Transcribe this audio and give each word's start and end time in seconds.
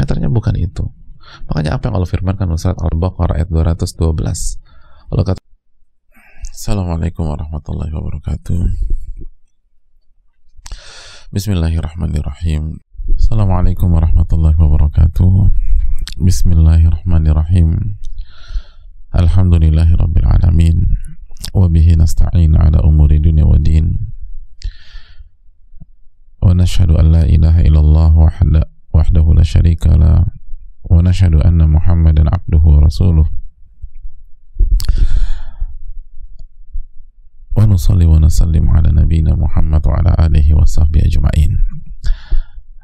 parameternya 0.00 0.32
bukan 0.32 0.56
itu. 0.56 0.88
Makanya 1.52 1.76
apa 1.76 1.92
yang 1.92 2.00
Allah 2.00 2.08
firmankan 2.08 2.48
surat 2.56 2.80
Al-Baqarah 2.80 3.36
ayat 3.36 3.52
212 3.52 4.16
Allah 5.12 5.24
kata 5.28 5.40
Assalamualaikum 6.56 7.28
warahmatullahi 7.28 7.92
wabarakatuh. 7.92 8.60
Bismillahirrahmanirrahim. 11.36 12.80
Assalamualaikum 13.12 13.92
warahmatullahi 13.92 14.56
wabarakatuh. 14.56 15.52
Bismillahirrahmanirrahim. 16.16 18.00
Alhamdulillahi 19.12 19.92
rabbil 20.00 20.28
alamin. 20.32 20.96
Wabihi 21.52 22.00
nasta'in 22.00 22.56
ala 22.56 22.80
umuri 22.88 23.20
dunia 23.20 23.44
wa 23.44 23.60
din. 23.60 24.16
Wa 26.40 26.56
nashhadu 26.56 26.96
an 26.96 27.12
la 27.12 27.24
ilaha 27.28 27.60
illallah 27.60 28.12
wahdahu 28.16 28.79
anna 31.44 31.64
muhammadan 31.64 32.28
abduhu 32.28 32.78
wa 32.78 32.80
rasuluh 32.84 33.26
wa 37.56 37.64
nusalli 37.66 38.04
wa 38.06 38.20
nusallim 38.20 38.68
ala 38.72 38.92
nabiyina 38.92 39.36
Muhammad 39.36 39.82
wa 39.84 39.98
ala 40.00 40.12
alihi 40.16 40.56
wa 40.56 40.64
sahbihi 40.64 41.08
ajma'in 41.12 41.60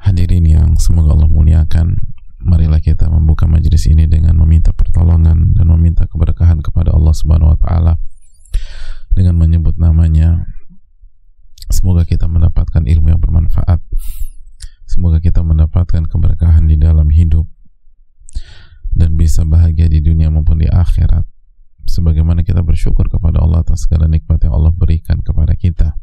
hadirin 0.01 0.45
yang 0.45 0.69
semoga 0.77 1.13
Allah 1.17 1.29
muliakan 1.29 1.97
marilah 2.47 2.79
kita 2.79 3.09
membuka 3.11 3.49
majelis 3.49 3.89
ini 3.89 4.07
dengan 4.07 4.37
meminta 4.39 4.71
pertolongan 4.71 5.57
dan 5.57 5.65
meminta 5.67 6.07
keberkahan 6.07 6.63
kepada 6.63 6.93
Allah 6.93 7.11
subhanahu 7.11 7.51
wa 7.53 7.59
ta'ala. 7.59 7.93
Dengan 9.11 9.35
menyebut 9.35 9.75
namanya 9.81 10.45
semoga 11.67 12.05
kita 12.05 12.29
mendapatkan 12.29 12.85
ilmu 12.85 13.11
yang 13.11 13.19
bermanfaat 13.19 13.81
semoga 14.87 15.19
kita 15.19 15.43
mendapatkan 15.43 16.07
keberkahan 16.07 16.65
di 16.65 16.79
dalam 16.79 17.11
hidup 17.11 17.45
dan 18.97 19.13
bisa 19.13 19.45
bahagia 19.45 19.85
di 19.85 20.01
dunia 20.01 20.33
maupun 20.33 20.63
di 20.63 20.67
akhirat. 20.71 21.27
Sebagaimana 21.87 22.43
kita 22.43 22.65
bersyukur 22.65 23.07
kepada 23.07 23.39
Allah 23.39 23.63
atas 23.63 23.85
segala 23.85 24.09
nikmat 24.09 24.43
yang 24.43 24.57
Allah 24.57 24.73
berikan 24.73 25.21
kepada 25.21 25.53
kita. 25.55 25.95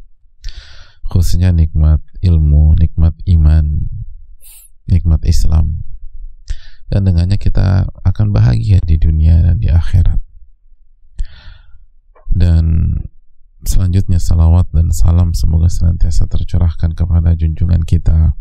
Khususnya 1.05 1.53
nikmat 1.53 2.01
ilmu, 2.25 2.73
nikmat 2.79 3.13
iman, 3.29 3.85
nikmat 4.89 5.21
Islam. 5.29 5.85
Dan 6.89 7.05
dengannya 7.05 7.37
kita 7.37 7.85
akan 8.01 8.33
bahagia 8.33 8.81
di 8.81 8.97
dunia 8.97 9.41
dan 9.45 9.61
di 9.61 9.69
akhirat. 9.69 10.17
Dan 12.33 12.95
selanjutnya 13.61 14.17
salawat 14.17 14.73
dan 14.73 14.89
salam 14.89 15.37
semoga 15.37 15.69
senantiasa 15.69 16.25
tercurahkan 16.25 16.97
kepada 16.97 17.37
junjungan 17.37 17.85
kita 17.85 18.33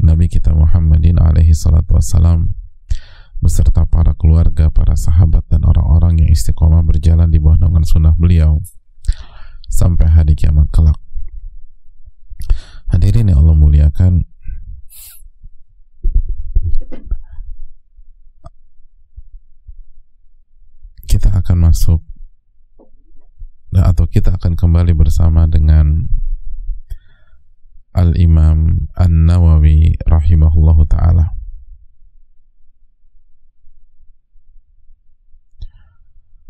Nabi 0.00 0.32
kita 0.32 0.56
Muhammadin 0.56 1.20
alaihi 1.20 1.52
salatu 1.52 2.00
wassalam 2.00 2.56
beserta 3.40 3.84
para 3.84 4.16
keluarga, 4.16 4.72
para 4.72 4.96
sahabat 4.96 5.44
dan 5.52 5.64
orang-orang 5.68 6.24
yang 6.24 6.28
istiqomah 6.32 6.80
berjalan 6.84 7.28
di 7.28 7.36
bawah 7.36 7.60
naungan 7.60 7.84
sunnah 7.84 8.16
beliau 8.16 8.60
sampai 9.68 10.08
hari 10.08 10.32
kiamat 10.32 10.72
kelak. 10.72 10.96
Hadirin 12.88 13.28
yang 13.28 13.44
Allah 13.44 13.56
muliakan, 13.56 14.24
kita 21.08 21.28
akan 21.28 21.56
masuk 21.60 22.00
atau 23.76 24.04
kita 24.08 24.34
akan 24.34 24.56
kembali 24.56 24.96
bersama 24.96 25.46
dengan 25.46 26.08
Al-Imam 28.00 28.88
An-Nawawi 28.96 30.00
rahimahullahu 30.08 30.88
taala. 30.88 31.36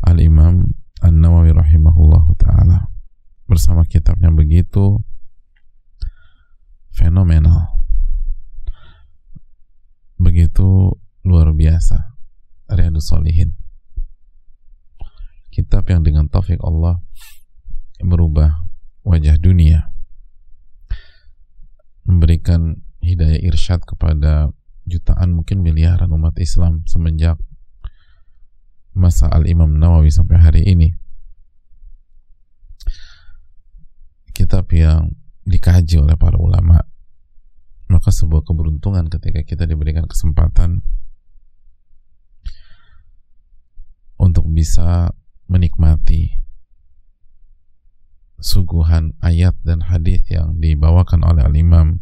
Al-Imam 0.07 0.71
An-Nawawi 1.03 1.51
rahimahullah 1.51 2.23
ta'ala. 2.39 2.87
Bersama 3.51 3.83
kitabnya 3.83 4.31
begitu 4.31 5.03
fenomenal. 6.95 7.67
Begitu 10.15 10.95
luar 11.27 11.51
biasa 11.51 12.15
Riyadus 12.71 13.11
Solihin 13.11 13.59
kitab 15.51 15.83
yang 15.91 16.01
dengan 16.01 16.31
taufik 16.31 16.57
Allah 16.63 17.03
merubah 17.99 18.65
wajah 19.03 19.35
dunia 19.35 19.90
memberikan 22.11 22.83
hidayah 22.99 23.39
irsyad 23.39 23.79
kepada 23.87 24.51
jutaan 24.83 25.31
mungkin 25.31 25.63
miliaran 25.63 26.11
umat 26.11 26.35
Islam 26.43 26.83
semenjak 26.83 27.39
masa 28.91 29.31
Al-Imam 29.31 29.71
Nawawi 29.71 30.11
sampai 30.11 30.35
hari 30.35 30.61
ini. 30.67 30.91
Kitab 34.35 34.67
yang 34.75 35.15
dikaji 35.47 36.03
oleh 36.03 36.19
para 36.19 36.35
ulama 36.35 36.83
maka 37.91 38.07
sebuah 38.07 38.47
keberuntungan 38.47 39.11
ketika 39.11 39.43
kita 39.43 39.63
diberikan 39.67 40.07
kesempatan 40.07 40.79
untuk 44.15 44.47
bisa 44.47 45.11
menikmati 45.51 46.39
suguhan 48.41 49.13
ayat 49.21 49.53
dan 49.61 49.85
hadis 49.85 50.25
yang 50.27 50.57
dibawakan 50.57 51.21
oleh 51.21 51.45
Al-Imam 51.45 52.01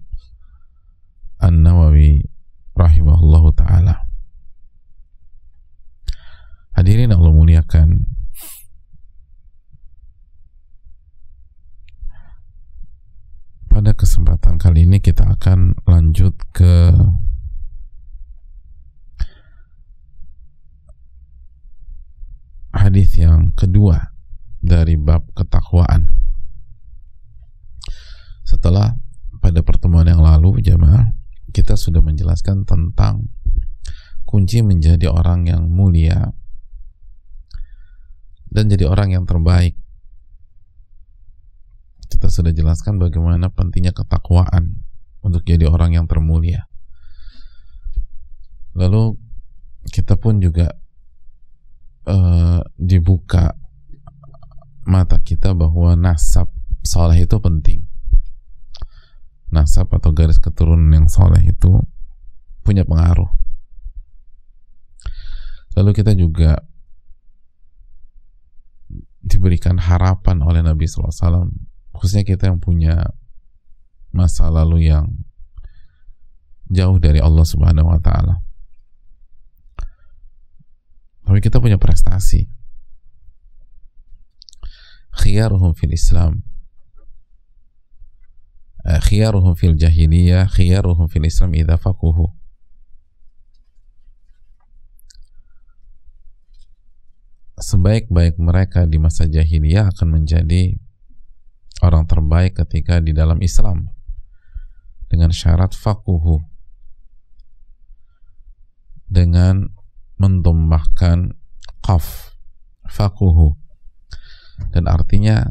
An-Nawawi 1.40 2.26
rahimahullahu 2.74 3.52
taala 3.54 4.08
Hadirin 6.74 7.12
Allah 7.12 7.36
muliakan 7.36 8.08
Pada 13.70 13.96
kesempatan 13.96 14.60
kali 14.60 14.84
ini 14.84 15.00
kita 15.00 15.24
akan 15.40 15.76
lanjut 15.88 16.36
ke 16.52 16.92
hadis 22.76 23.16
yang 23.16 23.56
kedua 23.56 24.12
dari 24.60 25.00
bab 25.00 25.24
ketakwaan. 25.32 26.19
Setelah 28.44 28.96
pada 29.40 29.64
pertemuan 29.64 30.06
yang 30.06 30.20
lalu 30.20 30.60
jemaah 30.60 31.16
kita 31.50 31.74
sudah 31.74 32.04
menjelaskan 32.04 32.68
tentang 32.68 33.32
kunci 34.30 34.62
menjadi 34.62 35.10
orang 35.10 35.50
yang 35.50 35.66
mulia 35.74 36.30
dan 38.50 38.70
jadi 38.70 38.86
orang 38.86 39.18
yang 39.18 39.26
terbaik. 39.26 39.78
Kita 42.10 42.30
sudah 42.30 42.54
jelaskan 42.54 42.98
bagaimana 43.02 43.54
pentingnya 43.54 43.94
ketakwaan 43.94 44.86
untuk 45.26 45.46
jadi 45.46 45.70
orang 45.70 45.98
yang 45.98 46.06
termulia. 46.06 46.70
Lalu 48.78 49.18
kita 49.90 50.18
pun 50.18 50.38
juga 50.42 50.70
uh, 52.06 52.62
dibuka 52.78 53.54
mata 54.86 55.18
kita 55.22 55.58
bahwa 55.58 55.98
nasab 55.98 56.50
soleh 56.86 57.26
itu 57.26 57.38
penting. 57.42 57.89
Nasab 59.50 59.90
atau 59.94 60.14
garis 60.14 60.38
keturunan 60.38 60.90
yang 60.94 61.10
soleh 61.10 61.42
itu 61.42 61.82
punya 62.62 62.86
pengaruh. 62.86 63.30
Lalu 65.74 65.92
kita 65.94 66.14
juga 66.14 66.62
diberikan 69.20 69.78
harapan 69.78 70.42
oleh 70.42 70.62
Nabi 70.64 70.88
SAW 70.88 71.52
khususnya 71.94 72.24
kita 72.24 72.50
yang 72.50 72.64
punya 72.64 73.12
masa 74.10 74.50
lalu 74.50 74.90
yang 74.90 75.06
jauh 76.69 76.98
dari 77.01 77.19
Allah 77.19 77.46
Subhanahu 77.46 77.90
wa 77.90 78.00
taala. 78.00 78.42
Tapi 81.25 81.46
kita 81.46 81.62
punya 81.62 81.78
prestasi. 81.78 82.50
Khiyaruhum 85.13 85.78
fil 85.78 85.94
Islam. 85.94 86.42
Eh, 88.89 89.01
khiyaruhum 89.06 89.53
fil 89.53 89.77
jahiliyah, 89.77 90.50
khiyaruhum 90.50 91.06
fil 91.06 91.30
Islam 91.30 91.53
idza 91.53 91.77
faquhu. 91.77 92.33
sebaik-baik 97.59 98.39
mereka 98.39 98.88
di 98.88 98.97
masa 98.97 99.27
jahiliyah 99.27 99.91
akan 99.91 100.07
menjadi 100.24 100.80
orang 101.83 102.07
terbaik 102.07 102.56
ketika 102.56 103.03
di 103.03 103.12
dalam 103.12 103.44
Islam. 103.44 103.91
Dengan 105.09 105.33
syarat 105.33 105.74
fakuhu 105.74 106.38
dengan 109.09 109.74
mentumbahkan 110.21 111.33
qaf 111.81 112.38
fakuhu 112.86 113.57
dan 114.69 114.86
artinya 114.86 115.50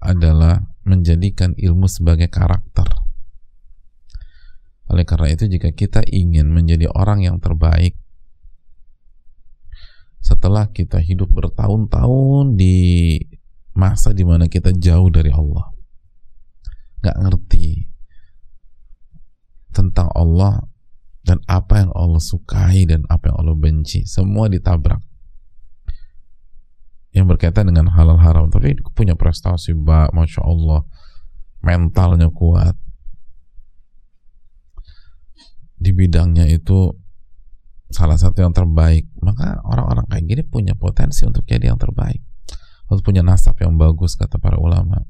adalah 0.00 0.64
menjadikan 0.86 1.52
ilmu 1.58 1.90
sebagai 1.90 2.30
karakter. 2.30 2.86
Oleh 4.86 5.02
karena 5.02 5.34
itu 5.34 5.50
jika 5.50 5.74
kita 5.74 6.06
ingin 6.06 6.46
menjadi 6.46 6.86
orang 6.94 7.26
yang 7.26 7.42
terbaik 7.42 7.98
setelah 10.22 10.70
kita 10.70 10.98
hidup 11.02 11.30
bertahun-tahun 11.30 12.58
di 12.58 13.18
masa 13.76 14.10
di 14.10 14.26
mana 14.26 14.50
kita 14.50 14.74
jauh 14.74 15.06
dari 15.06 15.30
Allah 15.30 15.70
nggak 17.04 17.18
ngerti 17.22 17.86
tentang 19.70 20.10
Allah 20.16 20.66
dan 21.22 21.38
apa 21.46 21.86
yang 21.86 21.92
Allah 21.94 22.18
sukai 22.18 22.90
dan 22.90 23.06
apa 23.06 23.30
yang 23.30 23.36
Allah 23.38 23.54
benci 23.54 24.02
semua 24.02 24.50
ditabrak 24.50 24.98
yang 27.16 27.24
berkaitan 27.24 27.72
dengan 27.72 27.88
halal 27.88 28.20
haram. 28.20 28.52
Tapi 28.52 28.76
punya 28.92 29.16
prestasi 29.16 29.72
mbak. 29.72 30.12
Masya 30.12 30.44
Allah. 30.44 30.84
Mentalnya 31.64 32.28
kuat. 32.28 32.76
Di 35.80 35.96
bidangnya 35.96 36.44
itu 36.52 36.92
salah 37.88 38.20
satu 38.20 38.44
yang 38.44 38.52
terbaik. 38.52 39.08
Maka 39.24 39.64
orang-orang 39.64 40.04
kayak 40.12 40.24
gini 40.28 40.42
punya 40.44 40.76
potensi 40.76 41.24
untuk 41.24 41.48
jadi 41.48 41.72
yang 41.72 41.80
terbaik. 41.80 42.20
Untuk 42.92 43.08
punya 43.08 43.24
nasab 43.24 43.56
yang 43.64 43.80
bagus 43.80 44.14
kata 44.14 44.36
para 44.36 44.60
ulama. 44.60 45.00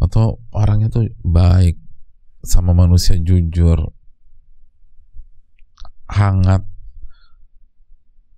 Atau 0.00 0.40
orangnya 0.56 0.88
tuh 0.88 1.12
baik 1.20 1.76
sama 2.40 2.72
manusia 2.72 3.20
jujur 3.20 3.92
hangat 6.08 6.69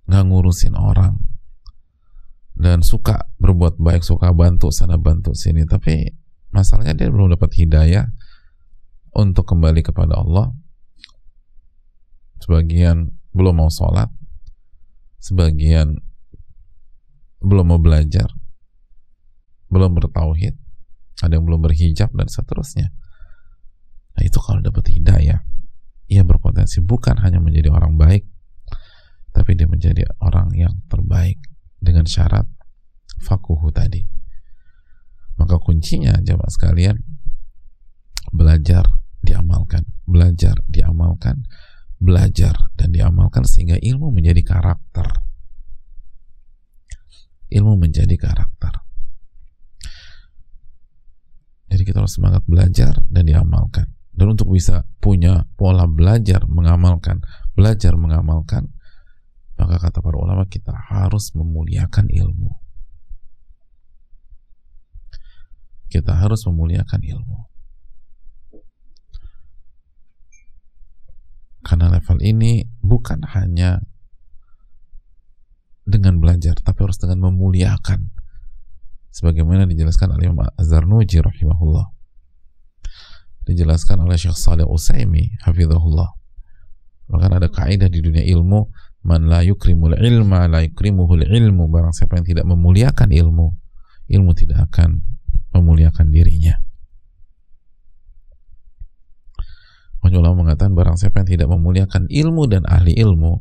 nggak 0.07 0.23
ngurusin 0.27 0.75
orang. 0.75 1.19
Dan 2.53 2.85
suka 2.85 3.33
berbuat 3.41 3.81
baik 3.81 4.05
suka 4.05 4.29
bantu 4.29 4.69
sana 4.69 4.95
bantu 5.01 5.33
sini. 5.33 5.65
Tapi 5.65 6.05
masalahnya 6.53 6.93
dia 6.93 7.09
belum 7.09 7.33
dapat 7.33 7.49
hidayah 7.57 8.05
untuk 9.17 9.49
kembali 9.49 9.81
kepada 9.81 10.21
Allah. 10.21 10.53
Sebagian 12.43 13.09
belum 13.31 13.63
mau 13.63 13.71
sholat, 13.71 14.11
sebagian 15.17 15.95
belum 17.39 17.71
mau 17.71 17.79
belajar, 17.79 18.27
belum 19.71 19.95
bertauhid, 19.95 20.55
ada 21.23 21.33
yang 21.39 21.47
belum 21.47 21.63
berhijab 21.63 22.11
dan 22.11 22.27
seterusnya. 22.27 22.91
Nah 24.13 24.23
itu 24.27 24.37
kalau 24.43 24.59
dapat 24.59 24.91
hidayah, 24.91 25.41
ia 26.11 26.21
berpotensi. 26.27 26.83
Bukan 26.83 27.17
hanya 27.23 27.39
menjadi 27.39 27.71
orang 27.71 27.95
baik, 27.95 28.27
tapi 29.33 29.57
dia 29.57 29.65
menjadi 29.65 30.05
orang 30.21 30.53
yang 30.53 30.73
terbaik 30.87 31.41
dengan 31.81 32.05
syarat 32.05 32.45
fakuhu 33.19 33.73
tadi. 33.73 34.05
Maka 35.41 35.57
kuncinya 35.57 36.13
jamaah 36.21 36.53
sekalian 36.53 37.01
belajar 38.29 38.85
diamalkan, 39.19 39.89
belajar 40.05 40.61
diamalkan, 40.69 41.49
belajar 41.97 42.53
dan 42.77 42.93
diamalkan 42.93 43.43
sehingga 43.47 43.81
ilmu 43.81 44.13
menjadi 44.13 44.41
karakter. 44.45 45.07
Ilmu 47.53 47.73
menjadi 47.77 48.13
karakter. 48.17 48.73
Jadi 51.73 51.81
kita 51.89 52.05
harus 52.05 52.13
semangat 52.13 52.45
belajar 52.45 52.93
dan 53.09 53.25
diamalkan. 53.25 53.89
Dan 54.13 54.37
untuk 54.37 54.53
bisa 54.53 54.85
punya 55.01 55.41
pola 55.57 55.89
belajar 55.89 56.45
mengamalkan, 56.45 57.25
belajar 57.57 57.97
mengamalkan, 57.97 58.69
maka 59.57 59.77
kata 59.77 60.01
para 60.01 60.17
ulama 60.17 60.49
kita 60.49 60.73
harus 60.73 61.33
memuliakan 61.37 62.09
ilmu. 62.09 62.51
Kita 65.93 66.17
harus 66.17 66.41
memuliakan 66.49 67.01
ilmu. 67.05 67.53
Karena 71.63 71.87
level 71.93 72.19
ini 72.19 72.67
bukan 72.83 73.23
hanya 73.29 73.79
dengan 75.87 76.19
belajar, 76.19 76.59
tapi 76.59 76.79
harus 76.83 76.99
dengan 76.99 77.31
memuliakan. 77.31 78.11
Sebagaimana 79.13 79.69
dijelaskan 79.69 80.17
oleh 80.17 80.33
Imam 80.33 80.49
Az-Zarnuji 80.57 81.21
rahimahullah. 81.21 81.93
Dijelaskan 83.45 84.01
oleh 84.01 84.17
Syekh 84.17 84.35
Saleh 84.35 84.65
Usaimi 84.65 85.37
hafizahullah. 85.45 86.09
Bahkan 87.11 87.31
ada 87.37 87.47
kaidah 87.51 87.91
di 87.91 87.99
dunia 88.01 88.25
ilmu, 88.25 88.71
man 89.03 89.27
la 89.27 89.43
yukrimul 89.43 89.99
ilma 89.99 90.47
la 90.47 90.63
yukrimuhul 90.63 91.27
ilmu. 91.27 91.67
Barang 91.67 91.91
siapa 91.91 92.19
yang 92.19 92.27
tidak 92.27 92.45
memuliakan 92.47 93.11
ilmu, 93.11 93.47
ilmu 94.09 94.31
tidak 94.35 94.71
akan 94.71 95.03
memuliakan 95.53 96.09
dirinya. 96.09 96.59
Ulama 100.03 100.45
mengatakan 100.45 100.75
barang 100.75 100.99
siapa 100.99 101.23
yang 101.23 101.29
tidak 101.39 101.47
memuliakan 101.47 102.11
ilmu 102.11 102.43
dan 102.51 102.67
ahli 102.67 102.91
ilmu, 102.91 103.39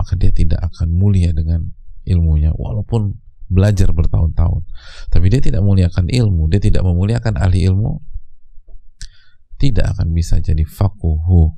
maka 0.00 0.16
dia 0.16 0.32
tidak 0.32 0.56
akan 0.72 0.88
mulia 0.96 1.36
dengan 1.36 1.68
ilmunya 2.08 2.56
walaupun 2.56 3.12
belajar 3.46 3.92
bertahun-tahun. 3.92 4.64
Tapi 5.12 5.26
dia 5.28 5.44
tidak 5.44 5.60
memuliakan 5.60 6.08
ilmu, 6.08 6.48
dia 6.48 6.60
tidak 6.64 6.80
memuliakan 6.80 7.36
ahli 7.36 7.68
ilmu, 7.68 8.00
tidak 9.60 9.94
akan 9.94 10.16
bisa 10.16 10.40
jadi 10.40 10.64
fakuhu, 10.64 11.52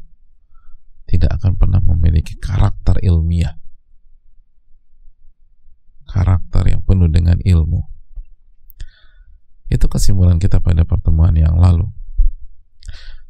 tidak 1.10 1.42
akan 1.42 1.58
pernah 1.58 1.82
memiliki 1.82 2.38
karakter 2.38 3.02
ilmiah. 3.02 3.58
Karakter 6.06 6.70
yang 6.70 6.86
penuh 6.86 7.10
dengan 7.10 7.34
ilmu. 7.42 7.82
Itu 9.66 9.90
kesimpulan 9.90 10.38
kita 10.38 10.62
pada 10.62 10.86
pertemuan 10.86 11.34
yang 11.34 11.58
lalu. 11.58 11.90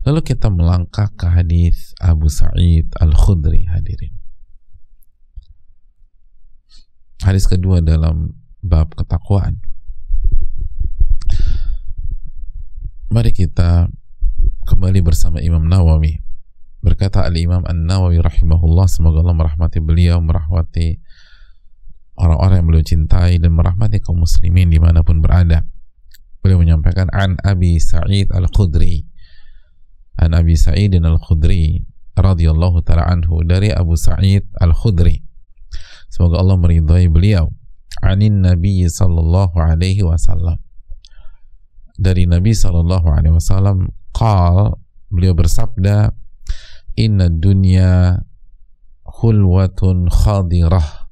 Lalu 0.05 0.21
kita 0.25 0.53
melangkah 0.53 1.12
ke 1.12 1.29
hadis 1.29 1.93
Abu 2.00 2.29
Sa'id 2.29 2.88
Al-Khudri 3.00 3.69
hadirin. 3.69 4.12
Hadis 7.21 7.44
kedua 7.44 7.85
dalam 7.85 8.33
bab 8.65 8.97
ketakwaan. 8.97 9.61
Mari 13.12 13.33
kita 13.37 13.93
kembali 14.65 15.00
bersama 15.05 15.44
Imam 15.44 15.69
Nawawi. 15.69 16.30
Berkata 16.81 17.29
Al-Imam 17.29 17.61
An-Nawawi 17.69 18.25
rahimahullah, 18.25 18.88
semoga 18.88 19.21
Allah 19.21 19.37
merahmati 19.37 19.85
beliau, 19.85 20.17
merahmati 20.25 20.97
orang-orang 22.17 22.65
yang 22.65 22.69
beliau 22.69 22.85
cintai 22.85 23.37
dan 23.37 23.53
merahmati 23.53 24.00
kaum 24.00 24.25
muslimin 24.25 24.73
di 24.73 24.81
mana 24.81 25.05
pun 25.05 25.21
berada. 25.21 25.69
Beliau 26.41 26.61
menyampaikan 26.61 27.12
an 27.12 27.37
Abi 27.44 27.77
Sa'id 27.77 28.32
Al-Khudri. 28.32 29.05
An 30.16 30.33
Abi 30.33 30.57
Sa'id 30.57 30.97
Al-Khudri 30.97 31.85
radhiyallahu 32.16 32.81
taala 32.85 33.09
anhu 33.09 33.45
dari 33.45 33.73
Abu 33.73 33.97
Sa'id 33.97 34.49
Al-Khudri. 34.57 35.21
Semoga 36.09 36.40
Allah 36.40 36.57
meridhai 36.57 37.12
beliau. 37.12 37.52
Anin 38.00 38.40
Nabi 38.40 38.88
sallallahu 38.88 39.61
alaihi 39.61 40.00
wasallam. 40.00 40.57
Dari 42.00 42.25
Nabi 42.25 42.57
sallallahu 42.57 43.12
alaihi 43.12 43.37
wasallam 43.37 43.93
qal 44.16 44.81
beliau 45.12 45.37
bersabda 45.37 46.16
inna 46.97 47.30
dunya 47.30 48.23
khulwatun 49.06 50.11
khadirah 50.11 51.11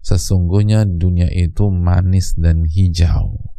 sesungguhnya 0.00 0.84
dunia 0.84 1.28
itu 1.32 1.68
manis 1.68 2.36
dan 2.36 2.64
hijau 2.64 3.50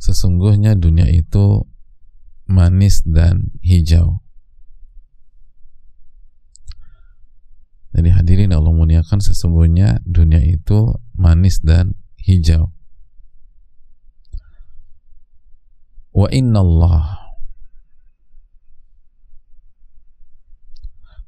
sesungguhnya 0.00 0.74
dunia 0.80 1.06
itu 1.06 1.68
manis 2.50 3.06
dan 3.06 3.54
hijau. 3.62 4.18
Jadi 7.94 8.10
hadirin 8.10 8.50
Allah 8.50 8.74
muliakan 8.74 9.22
sesungguhnya 9.22 10.02
dunia 10.02 10.42
itu 10.42 10.98
manis 11.14 11.62
dan 11.62 11.94
hijau. 12.18 12.74
Wa 16.10 16.26
inna 16.30 16.60
Allah 16.60 17.20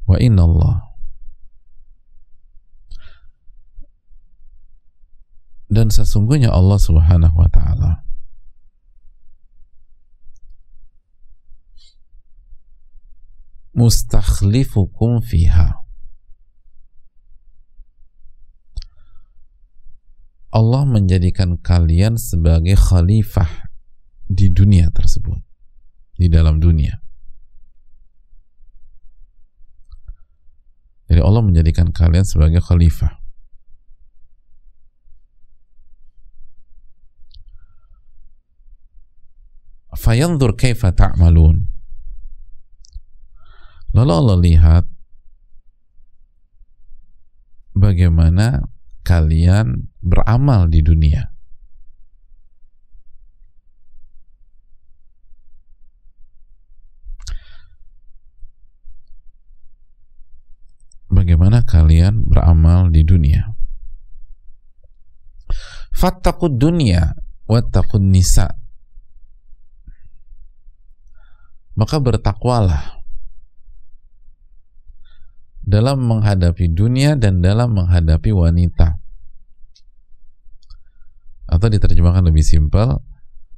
Wa 0.02 0.18
inna 0.18 0.42
Allah 0.44 0.92
dan 5.72 5.88
sesungguhnya 5.88 6.52
Allah 6.52 6.76
Subhanahu 6.76 7.32
wa 7.32 7.48
taala. 7.48 8.04
Mustakhlifukum 13.72 15.24
fiha. 15.24 15.80
Allah 20.52 20.84
menjadikan 20.84 21.56
kalian 21.56 22.20
sebagai 22.20 22.76
khalifah 22.76 23.71
di 24.32 24.48
dunia 24.48 24.88
tersebut, 24.88 25.38
di 26.16 26.26
dalam 26.32 26.58
dunia. 26.58 26.96
Jadi 31.12 31.20
Allah 31.20 31.44
menjadikan 31.44 31.92
kalian 31.92 32.24
sebagai 32.24 32.64
khalifah. 32.64 33.20
Fayanzur 39.92 40.56
kaifa 40.56 40.88
ta'malun. 40.96 41.68
Lalu 43.92 44.12
Allah 44.16 44.38
lihat 44.40 44.84
bagaimana 47.76 48.64
kalian 49.04 49.92
beramal 50.00 50.72
di 50.72 50.80
dunia. 50.80 51.28
Bagaimana 61.12 61.62
kalian 61.68 62.24
beramal 62.24 62.88
di 62.88 63.04
dunia. 63.04 63.52
Fattakud 65.92 66.56
dunia 66.56 67.12
wattaqun 67.44 68.08
nisa. 68.08 68.56
Maka 71.76 72.00
bertakwalah 72.00 73.04
dalam 75.62 76.04
menghadapi 76.04 76.72
dunia 76.72 77.14
dan 77.14 77.44
dalam 77.44 77.76
menghadapi 77.76 78.32
wanita. 78.32 78.98
Atau 81.48 81.68
diterjemahkan 81.68 82.24
lebih 82.24 82.44
simpel, 82.44 83.04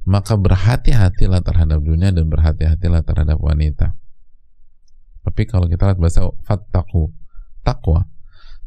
maka 0.05 0.37
berhati-hatilah 0.37 1.41
terhadap 1.41 1.79
dunia 1.81 2.11
dan 2.11 2.27
berhati-hatilah 2.27 3.01
terhadap 3.01 3.39
wanita. 3.39 3.95
Tapi 5.25 5.41
kalau 5.49 5.65
kita 5.65 5.89
lihat 5.89 5.99
bahasa 5.99 6.29
fattaku, 6.45 7.09
takwa. 7.65 8.05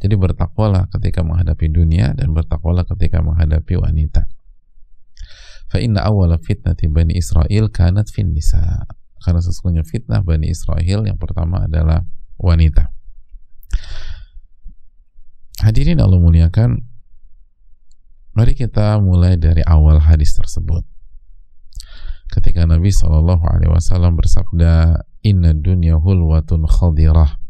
Jadi 0.03 0.15
bertakwalah 0.15 0.91
ketika 0.91 1.23
menghadapi 1.23 1.71
dunia 1.71 2.15
dan 2.15 2.35
bertakwalah 2.35 2.83
ketika 2.87 3.23
menghadapi 3.23 3.79
wanita. 3.79 4.27
Fa 5.71 5.79
inna 5.83 6.07
awwala 6.07 6.39
fitnati 6.39 6.87
Bani 6.91 7.15
Israel 7.19 7.71
kanat 7.71 8.11
fin 8.11 8.35
nisa. 8.35 8.87
Karena 9.19 9.43
sesungguhnya 9.43 9.83
fitnah 9.83 10.23
Bani 10.23 10.51
Israel 10.51 11.07
yang 11.07 11.19
pertama 11.19 11.67
adalah 11.67 12.07
wanita. 12.39 12.95
Hadirin 15.59 15.99
Allah 15.99 16.23
muliakan, 16.23 16.79
mari 18.39 18.55
kita 18.55 19.03
mulai 19.03 19.35
dari 19.35 19.67
awal 19.67 19.99
hadis 19.99 20.39
tersebut. 20.39 20.87
Ketika 22.31 22.63
Nabi 22.63 22.95
Shallallahu 22.95 23.43
Alaihi 23.43 23.75
Wasallam 23.75 24.15
bersabda, 24.15 25.03
Inna 25.27 25.51
dunya 25.59 25.99
hulwatun 25.99 26.71
khadirah 26.71 27.48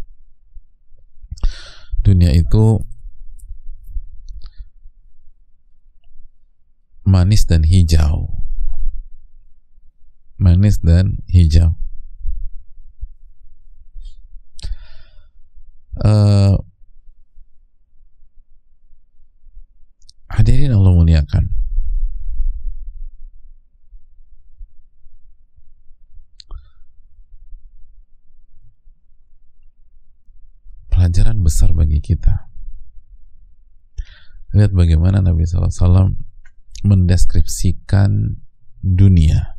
dunia 2.09 2.33
itu 2.33 2.81
manis 7.05 7.45
dan 7.45 7.69
hijau. 7.69 8.33
Manis 10.41 10.81
dan 10.81 11.21
hijau. 11.29 11.77
Uh, 15.99 16.55
hadirin 20.31 20.71
Allah 20.71 20.95
muliakan 20.95 21.58
pelajaran 30.99 31.39
besar 31.47 31.71
bagi 31.79 32.03
kita. 32.03 32.51
Lihat 34.51 34.75
bagaimana 34.75 35.23
Nabi 35.23 35.47
SAW 35.47 36.19
mendeskripsikan 36.83 38.43
dunia. 38.83 39.55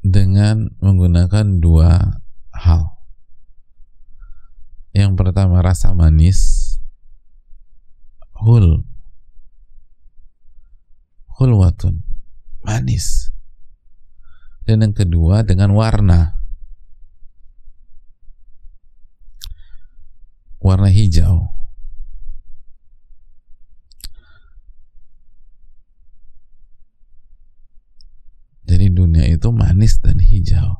Dengan 0.00 0.72
menggunakan 0.80 1.60
dua 1.60 2.24
hal. 2.56 2.96
Yang 4.96 5.12
pertama 5.12 5.60
rasa 5.60 5.92
manis, 5.92 6.80
hul, 8.32 8.80
hulwatun, 11.36 12.00
manis 12.64 13.36
dan 14.70 14.86
yang 14.86 14.94
kedua 14.94 15.42
dengan 15.42 15.74
warna. 15.74 16.38
Warna 20.62 20.86
hijau. 20.86 21.50
Jadi 28.62 28.86
dunia 28.94 29.26
itu 29.26 29.50
manis 29.50 29.98
dan 29.98 30.22
hijau. 30.22 30.78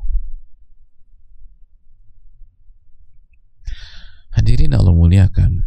Hadirin 4.31 4.79
Allah 4.79 4.95
muliakan. 4.95 5.67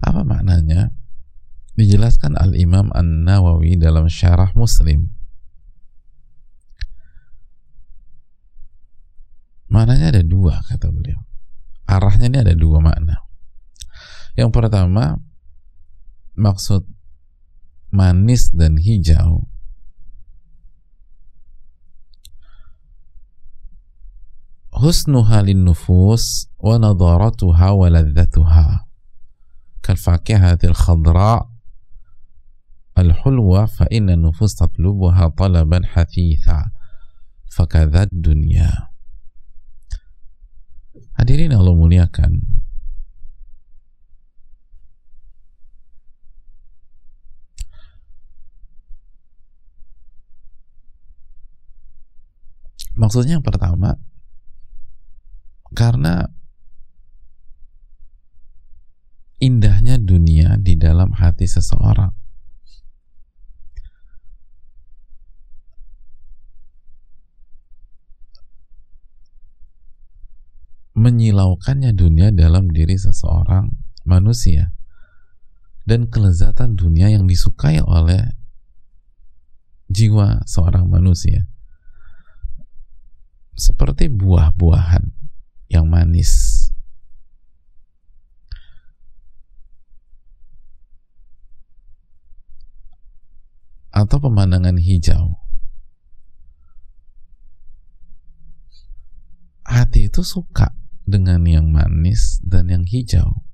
Apa 0.00 0.24
maknanya 0.24 1.03
dijelaskan 1.74 2.38
Al-Imam 2.38 2.90
An-Nawawi 2.94 3.78
dalam 3.78 4.06
syarah 4.06 4.50
Muslim. 4.54 5.10
Maknanya 9.70 10.14
ada 10.14 10.22
dua, 10.22 10.62
kata 10.70 10.90
beliau. 10.94 11.18
Arahnya 11.90 12.30
ini 12.30 12.38
ada 12.38 12.54
dua 12.54 12.78
makna. 12.78 13.26
Yang 14.38 14.50
pertama, 14.54 15.18
maksud 16.34 16.86
manis 17.94 18.50
dan 18.50 18.74
hijau 18.74 19.46
husnuha 24.74 25.46
nufus 25.54 26.50
wa 26.58 26.74
nadaratuha 26.82 27.78
wa 27.78 27.86
ladzatuha 27.86 28.82
kal 29.78 29.96
fakihatil 29.96 30.74
khadra 30.74 31.53
al-hulwa 32.94 33.66
fa 33.66 33.86
inna 33.90 34.14
nufus 34.14 34.54
tatlubuha 34.54 35.34
talaban 35.34 35.82
hathitha 35.82 36.70
fakadzat 37.50 38.10
dunia 38.10 38.94
hadirin 41.18 41.54
Allah 41.54 41.74
muliakan. 41.74 42.42
Maksudnya 52.94 53.42
yang 53.42 53.46
pertama 53.46 53.98
karena 55.74 56.30
indahnya 59.42 59.98
dunia 59.98 60.54
di 60.62 60.78
dalam 60.78 61.10
hati 61.10 61.50
seseorang. 61.50 62.14
Menyilaukannya 70.94 71.90
dunia 71.92 72.30
dalam 72.30 72.70
diri 72.70 72.94
seseorang 72.94 73.74
manusia. 74.06 74.70
Dan 75.84 76.08
kelezatan 76.08 76.80
dunia 76.80 77.12
yang 77.12 77.28
disukai 77.28 77.82
oleh 77.84 78.24
jiwa 79.92 80.40
seorang 80.48 80.88
manusia. 80.88 81.44
Seperti 83.52 84.08
buah-buahan 84.08 85.12
yang 85.68 85.84
manis. 85.84 86.64
Atau 93.92 94.18
pemandangan 94.18 94.80
hijau. 94.80 95.38
Hati 99.64 100.08
itu 100.08 100.20
suka 100.26 100.83
dengan 101.04 101.44
yang 101.44 101.68
manis 101.68 102.40
dan 102.40 102.72
yang 102.72 102.84
hijau. 102.88 103.44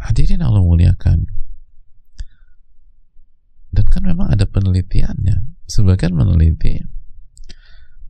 Hadirin 0.00 0.42
Allah 0.42 0.64
muliakan. 0.64 1.28
Dan 3.70 3.86
kan 3.86 4.02
memang 4.02 4.32
ada 4.32 4.48
penelitiannya. 4.48 5.54
Sebagian 5.70 6.18
meneliti 6.18 6.82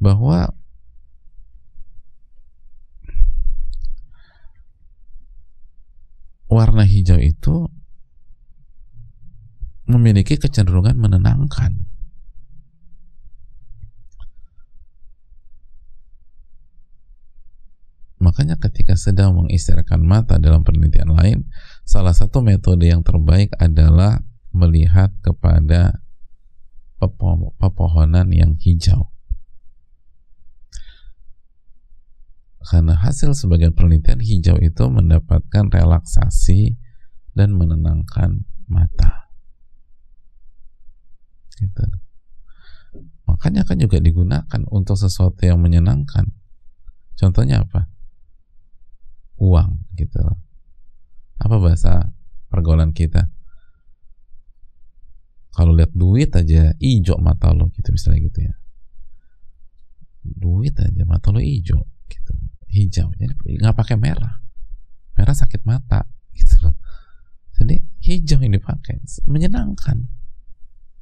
bahwa 0.00 0.48
warna 6.48 6.88
hijau 6.88 7.20
itu 7.20 7.68
memiliki 9.90 10.38
kecenderungan 10.38 10.94
menenangkan. 10.94 11.90
Makanya 18.20 18.60
ketika 18.60 19.00
sedang 19.00 19.32
mengistirahatkan 19.32 20.04
mata 20.04 20.36
dalam 20.36 20.60
penelitian 20.60 21.16
lain, 21.16 21.48
salah 21.88 22.12
satu 22.12 22.44
metode 22.44 22.84
yang 22.84 23.00
terbaik 23.00 23.48
adalah 23.56 24.20
melihat 24.52 25.08
kepada 25.24 26.04
pepo 27.00 27.56
pepohonan 27.56 28.28
yang 28.28 28.60
hijau. 28.60 29.08
Karena 32.60 32.92
hasil 32.92 33.32
sebagian 33.32 33.72
penelitian 33.72 34.20
hijau 34.20 34.60
itu 34.60 34.84
mendapatkan 34.92 35.72
relaksasi 35.72 36.76
dan 37.32 37.56
menenangkan 37.56 38.44
mata 38.68 39.29
gitu. 41.60 41.84
Makanya 43.28 43.62
kan 43.62 43.78
juga 43.78 44.02
digunakan 44.02 44.60
untuk 44.72 44.98
sesuatu 44.98 45.38
yang 45.46 45.62
menyenangkan. 45.62 46.26
Contohnya 47.14 47.62
apa? 47.62 47.86
Uang 49.38 49.86
gitu. 49.94 50.20
Apa 51.40 51.56
bahasa 51.62 52.10
pergaulan 52.50 52.90
kita? 52.90 53.30
Kalau 55.50 55.76
lihat 55.76 55.92
duit 55.94 56.30
aja 56.34 56.72
hijau 56.78 57.18
mata 57.20 57.50
lo 57.52 57.68
gitu 57.74 57.90
misalnya 57.92 58.20
gitu 58.26 58.40
ya. 58.48 58.54
Duit 60.24 60.74
aja 60.78 61.02
mata 61.06 61.30
lo 61.30 61.38
hijau 61.38 61.80
gitu. 62.10 62.32
Hijau 62.70 63.08
jadi 63.14 63.34
nggak 63.36 63.76
pakai 63.76 63.96
merah. 63.98 64.42
Merah 65.14 65.36
sakit 65.36 65.62
mata 65.66 66.06
gitu 66.34 66.66
loh. 66.66 66.74
Jadi 67.56 67.76
hijau 68.00 68.40
yang 68.40 68.56
dipakai 68.56 69.00
menyenangkan 69.28 70.19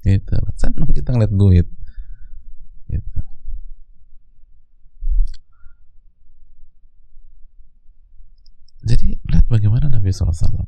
gitu 0.07 0.35
senang 0.55 0.91
kita 0.95 1.11
ngeliat 1.15 1.33
duit 1.35 1.67
gitu 2.89 3.19
Jadi 8.89 9.21
lihat 9.21 9.45
bagaimana 9.53 9.93
Nabi 9.93 10.09
SAW 10.09 10.65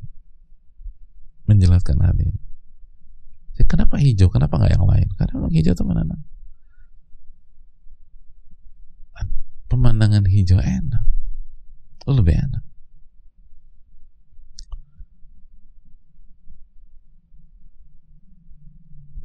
menjelaskan 1.49 1.99
hal 2.04 2.14
ini. 2.20 2.37
Jadi, 3.56 3.64
kenapa 3.64 3.96
hijau? 3.96 4.28
Kenapa 4.28 4.60
nggak 4.60 4.76
yang 4.76 4.84
lain? 4.84 5.08
Karena 5.16 5.40
memang 5.40 5.52
hijau 5.56 5.72
itu 5.72 5.84
mana? 5.88 6.16
Pemandangan 9.72 10.26
hijau 10.28 10.60
enak. 10.60 11.04
Lebih 12.04 12.34
enak. 12.34 12.64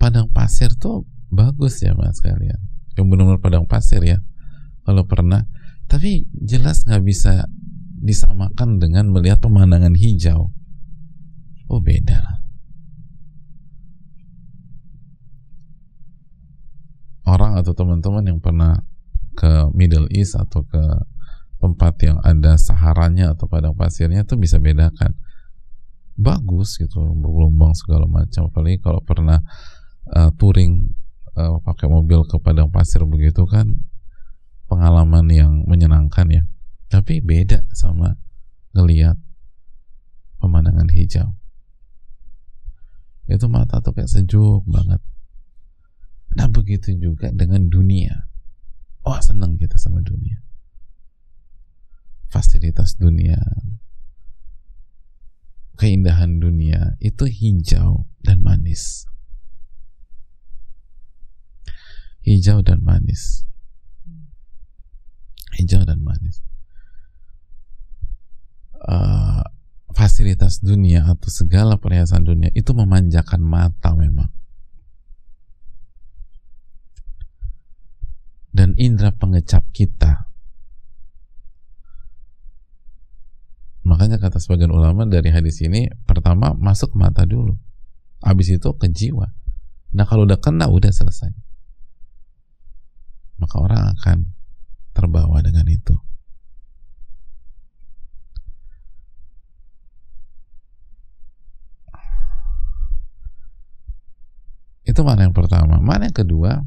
Padang 0.06 0.30
pasir 0.30 0.70
tuh 0.78 1.02
bagus 1.34 1.82
ya 1.82 1.98
mas 1.98 2.22
kalian. 2.22 2.62
Yang 2.94 3.06
benar-benar 3.10 3.42
padang 3.42 3.66
pasir 3.66 4.06
ya. 4.06 4.22
Kalau 4.86 5.02
pernah. 5.10 5.50
Tapi 5.90 6.30
jelas 6.46 6.86
nggak 6.86 7.02
bisa 7.02 7.50
disamakan 8.06 8.78
dengan 8.78 9.10
melihat 9.10 9.42
pemandangan 9.42 9.98
hijau. 9.98 10.54
Oh 11.66 11.82
beda 11.82 12.22
Orang 17.26 17.58
atau 17.58 17.74
teman-teman 17.74 18.30
yang 18.30 18.38
pernah 18.38 18.86
ke 19.34 19.74
Middle 19.74 20.06
East 20.14 20.38
atau 20.38 20.62
ke 20.70 20.86
tempat 21.58 21.98
yang 22.06 22.22
ada 22.22 22.62
saharanya 22.62 23.34
atau 23.34 23.50
padang 23.50 23.74
pasirnya 23.74 24.22
itu 24.22 24.38
bisa 24.38 24.62
bedakan. 24.62 25.18
Bagus 26.14 26.78
gitu, 26.78 27.02
bergelombang 27.02 27.74
segala 27.74 28.06
macam. 28.06 28.54
Apalagi 28.54 28.78
kalau 28.78 29.02
pernah 29.02 29.42
uh, 30.14 30.30
touring 30.38 30.94
uh, 31.34 31.58
pakai 31.64 31.90
mobil 31.90 32.22
ke 32.28 32.38
padang 32.38 32.70
pasir 32.70 33.02
begitu 33.08 33.48
kan 33.50 33.86
pengalaman 34.70 35.26
yang 35.32 35.52
menyenangkan 35.66 36.28
ya. 36.30 36.44
Tapi 36.86 37.22
beda 37.22 37.66
sama 37.74 38.18
ngelihat 38.78 39.18
pemandangan 40.38 40.90
hijau. 40.94 41.34
Itu 43.26 43.50
mata 43.50 43.82
tuh 43.82 43.98
kayak 43.98 44.12
sejuk 44.12 44.62
banget. 44.70 45.02
Nah 46.38 46.46
begitu 46.52 46.94
juga 46.94 47.34
dengan 47.34 47.66
dunia. 47.72 48.30
Oh 49.02 49.18
seneng 49.18 49.58
kita 49.58 49.82
sama 49.82 50.06
dunia. 50.06 50.38
Fasilitas 52.30 53.00
dunia 53.00 53.40
keindahan 55.76 56.40
dunia 56.40 56.96
itu 57.04 57.28
hijau 57.28 58.08
dan 58.24 58.40
manis 58.40 59.04
hijau 62.26 62.66
dan 62.66 62.82
manis. 62.82 63.46
Hijau 65.56 65.86
dan 65.86 66.02
manis. 66.02 66.42
Uh, 68.86 69.42
fasilitas 69.94 70.62
dunia 70.62 71.06
atau 71.06 71.30
segala 71.32 71.80
perhiasan 71.80 72.26
dunia 72.26 72.52
itu 72.58 72.74
memanjakan 72.74 73.40
mata 73.40 73.94
memang. 73.94 74.28
Dan 78.52 78.74
indera 78.76 79.14
pengecap 79.14 79.70
kita. 79.72 80.28
Makanya 83.86 84.18
kata 84.18 84.42
sebagian 84.42 84.74
ulama 84.74 85.06
dari 85.06 85.30
hadis 85.30 85.62
ini 85.62 85.86
pertama 86.10 86.58
masuk 86.58 86.98
mata 86.98 87.22
dulu. 87.22 87.54
Habis 88.26 88.58
itu 88.58 88.74
ke 88.74 88.90
jiwa. 88.90 89.30
Nah 89.94 90.10
kalau 90.10 90.26
udah 90.26 90.42
kena 90.42 90.66
udah 90.72 90.90
selesai 90.90 91.45
maka 93.36 93.56
orang 93.60 93.82
akan 94.00 94.18
terbawa 94.96 95.44
dengan 95.44 95.68
itu 95.68 95.96
Itu 104.86 105.02
mana 105.02 105.26
yang 105.26 105.34
pertama. 105.34 105.82
Mana 105.82 106.08
yang 106.08 106.14
kedua? 106.14 106.62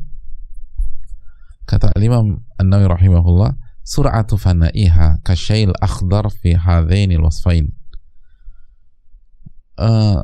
Kata 1.70 1.94
Imam 2.02 2.42
An-Nawawi 2.58 2.90
rahimahullah, 2.90 3.54
sur'atu 3.86 4.34
fana'iha 4.34 5.22
kasyail 5.22 5.70
akhdar 5.78 6.26
fi 6.34 6.58
hadzaini 6.58 7.14
wasfain. 7.14 7.70
Uh, 9.78 10.18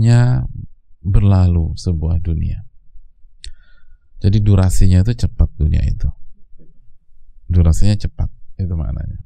cepatnya 0.00 0.48
berlalu 1.04 1.76
sebuah 1.76 2.24
dunia. 2.24 2.64
Jadi 4.20 4.40
durasinya 4.40 5.04
itu 5.04 5.12
cepat 5.12 5.48
dunia 5.60 5.84
itu. 5.84 6.08
Durasinya 7.52 7.96
cepat, 8.00 8.32
itu 8.56 8.72
maknanya. 8.72 9.20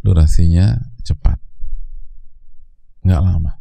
Durasinya 0.00 0.80
cepat. 1.04 1.36
Nggak 3.04 3.22
lama. 3.24 3.52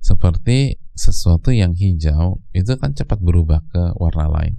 Seperti 0.00 0.80
sesuatu 0.96 1.52
yang 1.52 1.76
hijau 1.76 2.40
itu 2.56 2.72
kan 2.80 2.96
cepat 2.96 3.20
berubah 3.20 3.60
ke 3.68 3.96
warna 4.00 4.32
lain. 4.32 4.56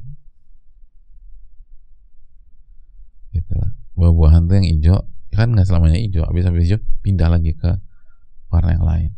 Gitu 3.34 3.54
lah. 3.58 3.74
Buah-buahan 3.98 4.50
tuh 4.50 4.56
yang 4.58 4.69
hijau 4.69 5.12
kan 5.34 5.50
nggak 5.52 5.65
selamanya 5.65 5.98
hijau 5.98 6.24
habis 6.30 6.46
habis 6.46 6.69
hijau 6.69 6.80
pindah 7.02 7.28
lagi 7.28 7.58
ke 7.58 7.82
warna 8.54 8.78
yang 8.78 8.86
lain. 8.86 9.12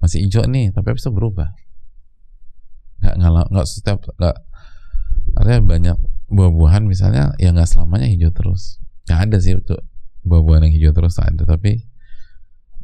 Masih 0.00 0.24
hijau 0.24 0.44
nih 0.44 0.72
tapi 0.72 0.92
habis 0.92 1.04
itu 1.04 1.12
berubah. 1.12 1.48
Nggak 3.00 3.14
nggak 3.16 3.46
nggak 3.52 3.66
setiap 3.66 3.98
nggak 4.20 4.36
artinya 5.40 5.60
banyak 5.64 5.96
buah-buahan 6.28 6.84
misalnya 6.84 7.32
yang 7.40 7.56
nggak 7.56 7.68
selamanya 7.68 8.06
hijau 8.08 8.30
terus. 8.32 8.78
Ya 9.08 9.24
ada 9.24 9.40
sih 9.40 9.56
itu 9.56 9.76
buah-buahan 10.24 10.68
yang 10.68 10.74
hijau 10.76 10.92
terus 10.92 11.16
ada 11.16 11.42
tapi 11.48 11.88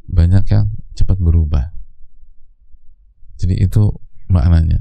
banyak 0.09 0.45
yang 0.49 0.73
cepat 0.97 1.21
berubah. 1.21 1.77
Jadi 3.37 3.61
itu 3.61 3.93
maknanya. 4.33 4.81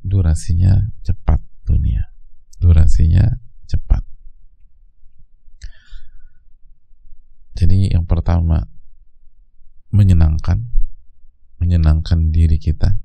Durasinya 0.00 0.88
cepat 1.04 1.47
dunia. 1.68 2.08
Durasinya 2.56 3.28
cepat. 3.68 4.00
Jadi 7.58 7.92
yang 7.92 8.08
pertama 8.08 8.64
menyenangkan 9.92 10.78
menyenangkan 11.58 12.30
diri 12.30 12.56
kita. 12.56 12.96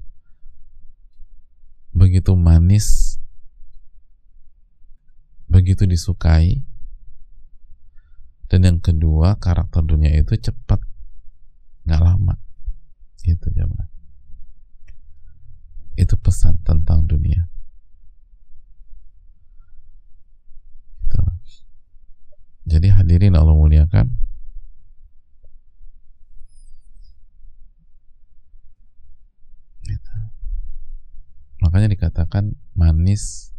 Begitu 1.94 2.34
manis, 2.34 3.18
begitu 5.46 5.86
disukai, 5.86 6.66
dan 8.50 8.66
yang 8.66 8.80
kedua 8.82 9.38
karakter 9.38 9.86
dunia 9.86 10.14
itu 10.14 10.34
cepat, 10.38 10.82
nggak 11.86 12.02
lama, 12.02 12.38
gitu 13.22 13.50
jemaah. 13.54 13.90
Itu 15.94 16.18
pesan 16.18 16.62
tentang 16.66 17.06
dunia. 17.06 17.53
jadi 22.64 22.96
hadirin 22.96 23.36
Allah 23.36 23.56
muliakan. 23.56 24.24
Makanya 31.64 31.96
dikatakan 31.96 32.60
manis 32.76 33.56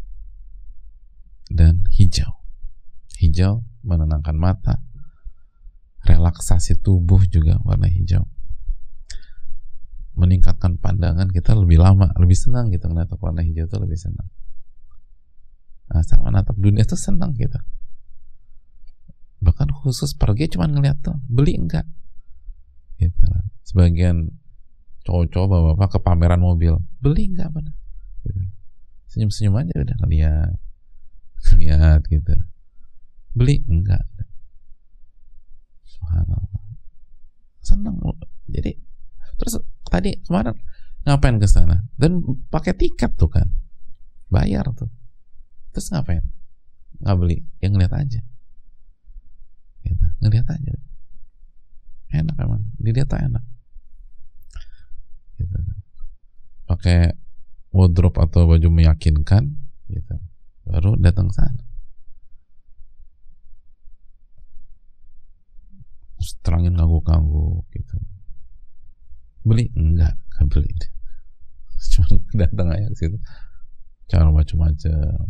dan 1.48 1.88
hijau. 1.88 2.36
Hijau 3.16 3.64
menenangkan 3.80 4.36
mata. 4.36 4.84
Relaksasi 6.04 6.84
tubuh 6.84 7.24
juga 7.24 7.56
warna 7.64 7.88
hijau. 7.88 8.28
Meningkatkan 10.14 10.76
pandangan 10.76 11.32
kita 11.32 11.56
lebih 11.56 11.80
lama 11.80 12.12
lebih 12.20 12.36
senang 12.36 12.68
gitu 12.68 12.92
menatap 12.92 13.16
warna 13.24 13.40
hijau 13.40 13.64
itu 13.64 13.76
lebih 13.80 13.96
senang. 13.96 14.28
Nah, 15.88 16.04
sama 16.04 16.28
natap 16.28 16.60
dunia 16.60 16.84
itu 16.84 16.96
senang 17.00 17.32
kita. 17.32 17.56
gitu 17.64 17.83
bahkan 19.44 19.68
khusus 19.68 20.16
pergi 20.16 20.56
cuma 20.56 20.64
ngeliat 20.64 21.04
tuh 21.04 21.14
beli 21.28 21.60
enggak? 21.60 21.84
Gitu 22.96 23.24
sebagian 23.64 24.28
cowok-cowok 25.04 25.48
bapak-bapak 25.48 25.88
ke 25.92 25.98
pameran 26.00 26.40
mobil 26.40 26.80
beli 27.00 27.32
enggak 27.32 27.52
apa 27.52 27.60
gitu. 28.24 28.40
senyum-senyum 29.12 29.56
aja 29.60 29.74
udah 29.76 29.96
ngeliat 30.04 30.56
ngeliat 31.52 32.00
gitu. 32.08 32.32
Beli 33.34 33.60
enggak? 33.68 34.04
Senang 37.64 37.98
jadi 38.46 38.76
terus 39.40 39.58
tadi 39.88 40.20
kemarin 40.24 40.54
ngapain 41.04 41.36
ke 41.36 41.48
sana? 41.48 41.84
Dan 41.98 42.20
pakai 42.48 42.76
tiket 42.76 43.16
tuh 43.18 43.28
kan. 43.28 43.48
Bayar 44.30 44.68
tuh. 44.72 44.88
Terus 45.74 45.90
ngapain? 45.92 46.24
Nggak 47.02 47.16
beli 47.18 47.44
yang 47.60 47.76
ngeliat 47.76 47.92
aja 47.92 48.20
ngeliat 50.24 50.48
aja. 50.48 50.74
Enak 52.16 52.36
emang. 52.40 52.64
Dilihat 52.80 53.12
tuh 53.12 53.20
enak. 53.20 53.44
Gitu. 55.36 55.56
Pakai 56.64 57.12
wardrobe 57.68 58.24
atau 58.24 58.48
baju 58.48 58.68
meyakinkan 58.72 59.52
gitu. 59.92 60.16
Baru 60.64 60.96
datang 60.96 61.28
sana. 61.28 61.60
Terangin 66.40 66.72
ngangguk-ngangguk 66.80 67.68
gitu. 67.76 67.96
Beli? 69.44 69.68
Enggak 69.76 70.16
enggak 70.40 70.46
beli. 70.56 70.72
Cuma 71.92 72.16
datang 72.32 72.72
aja 72.72 72.88
ke 72.88 72.96
situ. 72.96 73.18
Cara 74.08 74.32
macam-macam 74.32 75.28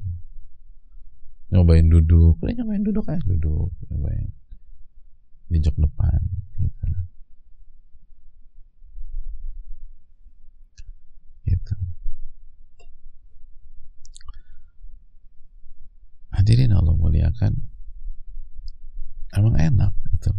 nyobain 1.51 1.87
duduk. 1.91 2.39
Udah 2.39 2.55
nyobain 2.63 2.83
duduk 2.87 3.07
aja. 3.11 3.23
Duduk 3.27 3.75
nyobain 3.91 4.31
di 5.49 5.59
jok 5.61 5.77
depan 5.77 6.21
gitu 6.59 6.85
gitu. 11.45 11.75
Hadirin 16.35 16.75
Allah 16.75 16.97
muliakan. 16.99 17.53
Emang 19.35 19.55
enak 19.59 19.93
gitu. 20.15 20.31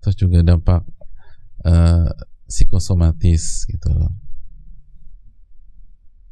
Terus 0.00 0.16
juga 0.16 0.44
dampak 0.44 0.84
uh, 1.64 2.08
psikosomatis 2.48 3.64
gitu 3.68 3.88
loh. 3.92 4.12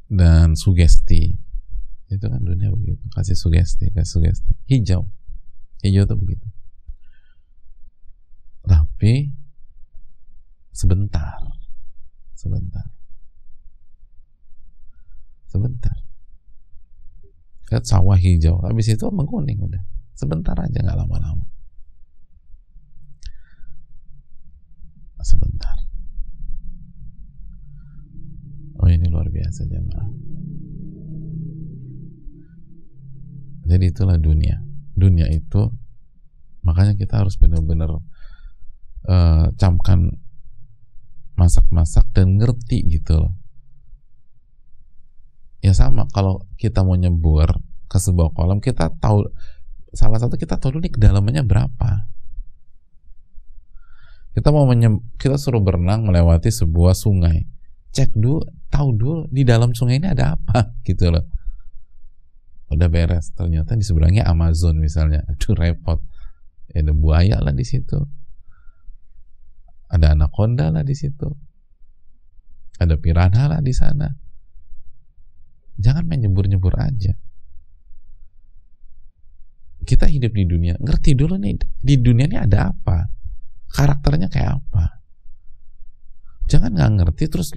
Dan 0.09 0.55
sugesti. 0.55 1.33
Itu 2.13 2.27
kan 2.29 2.45
dunia 2.45 2.71
begitu. 2.71 3.01
Kasih 3.11 3.35
sugesti 3.35 3.89
kasih 3.91 4.21
sugesti. 4.21 4.53
Hijau. 4.69 5.09
Hijau 5.81 6.05
tuh 6.05 6.17
begitu 6.21 6.54
tapi 8.65 9.29
sebentar. 10.73 11.41
Sebentar. 12.35 12.87
Sebentar. 15.49 15.97
Lihat 17.71 17.85
sawah 17.87 18.19
hijau. 18.19 18.61
Habis 18.65 18.97
itu 18.97 19.07
mengkuning 19.09 19.61
udah. 19.61 19.83
Sebentar 20.15 20.57
aja 20.59 20.79
nggak 20.83 20.99
lama-lama. 20.99 21.47
Sebentar. 25.25 25.77
Oh 28.77 28.89
ini 28.93 29.09
luar 29.09 29.33
biasa 29.33 29.65
jemaah. 29.65 30.09
Jadi 33.65 33.85
itulah 33.89 34.21
dunia. 34.21 34.61
Dunia 34.93 35.25
itu 35.33 35.73
makanya 36.61 36.93
kita 36.93 37.25
harus 37.25 37.41
benar-benar 37.41 37.89
uh, 39.09 39.53
camkan 39.57 40.13
masak-masak 41.35 42.07
dan 42.15 42.39
ngerti 42.39 42.87
gitu 42.89 43.27
loh. 43.27 43.35
Ya 45.65 45.73
sama 45.73 46.05
kalau 46.13 46.45
kita 46.61 46.85
mau 46.85 46.95
nyebur 46.95 47.49
ke 47.89 47.97
sebuah 47.97 48.37
kolam 48.37 48.61
kita 48.61 48.93
tahu 49.01 49.25
salah 49.97 50.21
satu 50.21 50.37
kita 50.37 50.61
tahu 50.61 50.81
nih 50.81 50.93
kedalamannya 50.93 51.43
berapa. 51.47 52.11
Kita 54.35 54.51
mau 54.51 54.67
menyem, 54.67 54.99
kita 55.15 55.39
suruh 55.39 55.63
berenang 55.63 56.11
melewati 56.11 56.51
sebuah 56.51 56.99
sungai. 56.99 57.47
Cek 57.95 58.19
dulu 58.19 58.43
tahu 58.67 58.89
dulu 58.91 59.21
di 59.31 59.47
dalam 59.47 59.71
sungai 59.71 60.03
ini 60.03 60.11
ada 60.11 60.35
apa 60.35 60.75
gitu 60.89 61.15
loh. 61.15 61.23
Udah 62.75 62.91
beres 62.91 63.31
ternyata 63.31 63.79
di 63.79 63.87
seberangnya 63.87 64.27
Amazon 64.27 64.83
misalnya. 64.83 65.23
Aduh 65.31 65.55
repot. 65.55 66.03
Ya 66.75 66.83
ada 66.83 66.91
buaya 66.91 67.39
lah 67.39 67.55
di 67.55 67.63
situ 67.63 68.24
ada 69.89 70.17
anaconda 70.17 70.73
lah 70.73 70.85
di 70.87 70.95
situ. 70.97 71.29
Ada 72.81 72.99
piranha 72.99 73.47
lah 73.47 73.61
di 73.63 73.71
sana. 73.71 74.09
Jangan 75.79 76.07
main 76.07 76.23
nyebur-nyebur 76.23 76.75
aja. 76.79 77.13
Kita 79.85 80.09
hidup 80.09 80.33
di 80.33 80.49
dunia, 80.49 80.81
ngerti 80.81 81.13
dulu 81.13 81.37
nih 81.37 81.61
di 81.61 82.01
dunia 82.01 82.25
ini 82.25 82.39
ada 82.41 82.73
apa, 82.73 83.05
karakternya 83.69 84.33
kayak 84.33 84.57
apa. 84.57 85.05
Jangan 86.49 86.73
nggak 86.73 86.93
ngerti 87.05 87.25
terus 87.29 87.53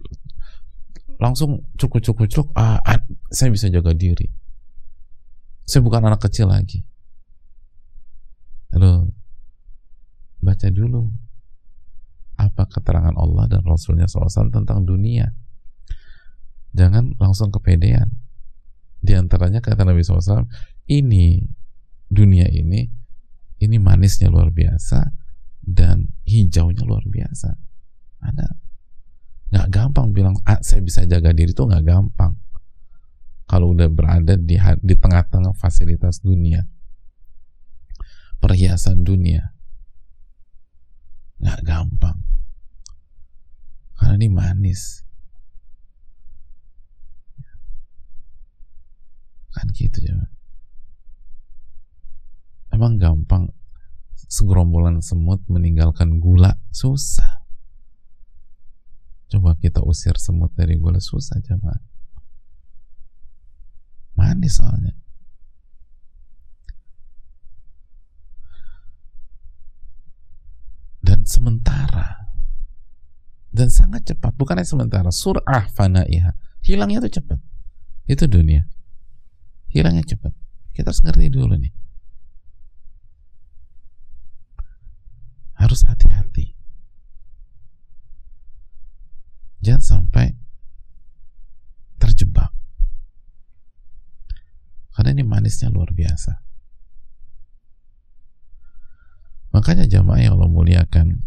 langsung 1.17 1.71
cukup-cukup 1.79 2.51
ah, 2.59 2.83
ah 2.83 2.99
saya 3.31 3.47
bisa 3.47 3.71
jaga 3.71 3.95
diri. 3.95 4.27
Saya 5.63 5.79
bukan 5.87 6.03
anak 6.03 6.27
kecil 6.27 6.51
lagi. 6.51 6.83
Halo, 8.75 9.07
baca 10.43 10.67
dulu 10.67 11.26
apa 12.37 12.69
keterangan 12.69 13.17
Allah 13.17 13.49
dan 13.49 13.65
Rasulnya 13.65 14.05
SAW 14.05 14.53
tentang 14.53 14.85
dunia? 14.85 15.33
Jangan 16.77 17.17
langsung 17.17 17.49
kepedean. 17.49 18.13
Di 19.01 19.17
antaranya 19.17 19.61
kata 19.61 19.85
Nabi 19.85 20.05
SAW 20.05 20.45
ini 20.89 21.41
dunia 22.07 22.47
ini 22.49 22.87
ini 23.57 23.75
manisnya 23.81 24.29
luar 24.29 24.53
biasa 24.53 25.01
dan 25.65 26.13
hijaunya 26.29 26.85
luar 26.85 27.03
biasa. 27.09 27.49
Ada. 28.21 28.47
Nggak 29.49 29.67
gampang 29.73 30.07
bilang 30.13 30.35
ah, 30.45 30.61
saya 30.61 30.85
bisa 30.85 31.03
jaga 31.09 31.33
diri 31.33 31.51
itu 31.51 31.65
nggak 31.65 31.85
gampang. 31.85 32.37
Kalau 33.47 33.73
udah 33.73 33.89
berada 33.89 34.35
di 34.37 34.59
di 34.83 34.95
tengah-tengah 34.95 35.55
fasilitas 35.55 36.19
dunia 36.21 36.67
perhiasan 38.37 39.01
dunia 39.01 39.56
nggak 41.41 41.61
gampang. 41.65 42.17
Karena 43.97 44.13
ini 44.17 44.27
manis. 44.29 45.01
Kan 49.53 49.73
gitu 49.73 49.99
ya 50.05 50.37
emang 52.77 53.01
gampang 53.01 53.49
segerombolan 54.29 55.01
semut 55.01 55.41
meninggalkan 55.49 56.21
gula? 56.21 56.61
Susah. 56.69 57.41
Coba 59.33 59.57
kita 59.57 59.81
usir 59.81 60.13
semut 60.21 60.53
dari 60.53 60.77
gula. 60.77 61.01
Susah 61.01 61.41
coba. 61.41 61.81
Manis 64.13 64.61
soalnya 64.61 64.93
dan 71.05 71.16
sementara. 71.27 72.31
Dan 73.51 73.67
sangat 73.67 74.07
cepat 74.07 74.31
bukan 74.39 74.59
hanya 74.59 74.69
sementara 74.69 75.11
surah 75.11 75.67
fanaiha. 75.75 76.31
Hilangnya 76.63 77.03
itu 77.03 77.19
cepat. 77.19 77.39
Itu 78.07 78.27
dunia. 78.31 78.63
Hilangnya 79.67 80.07
cepat. 80.07 80.31
Kita 80.71 80.95
harus 80.95 81.03
ngerti 81.03 81.27
dulu 81.27 81.59
nih. 81.59 81.73
Harus 85.57 85.83
hati-hati. 85.83 86.55
Jangan 89.59 89.83
sampai 89.83 90.31
terjebak. 91.97 92.53
Karena 94.93 95.17
ini 95.17 95.23
manisnya 95.25 95.67
luar 95.73 95.91
biasa 95.91 96.47
Makanya 99.67 99.99
jamaah 99.99 100.23
yang 100.23 100.39
Allah 100.39 100.47
muliakan 100.47 101.19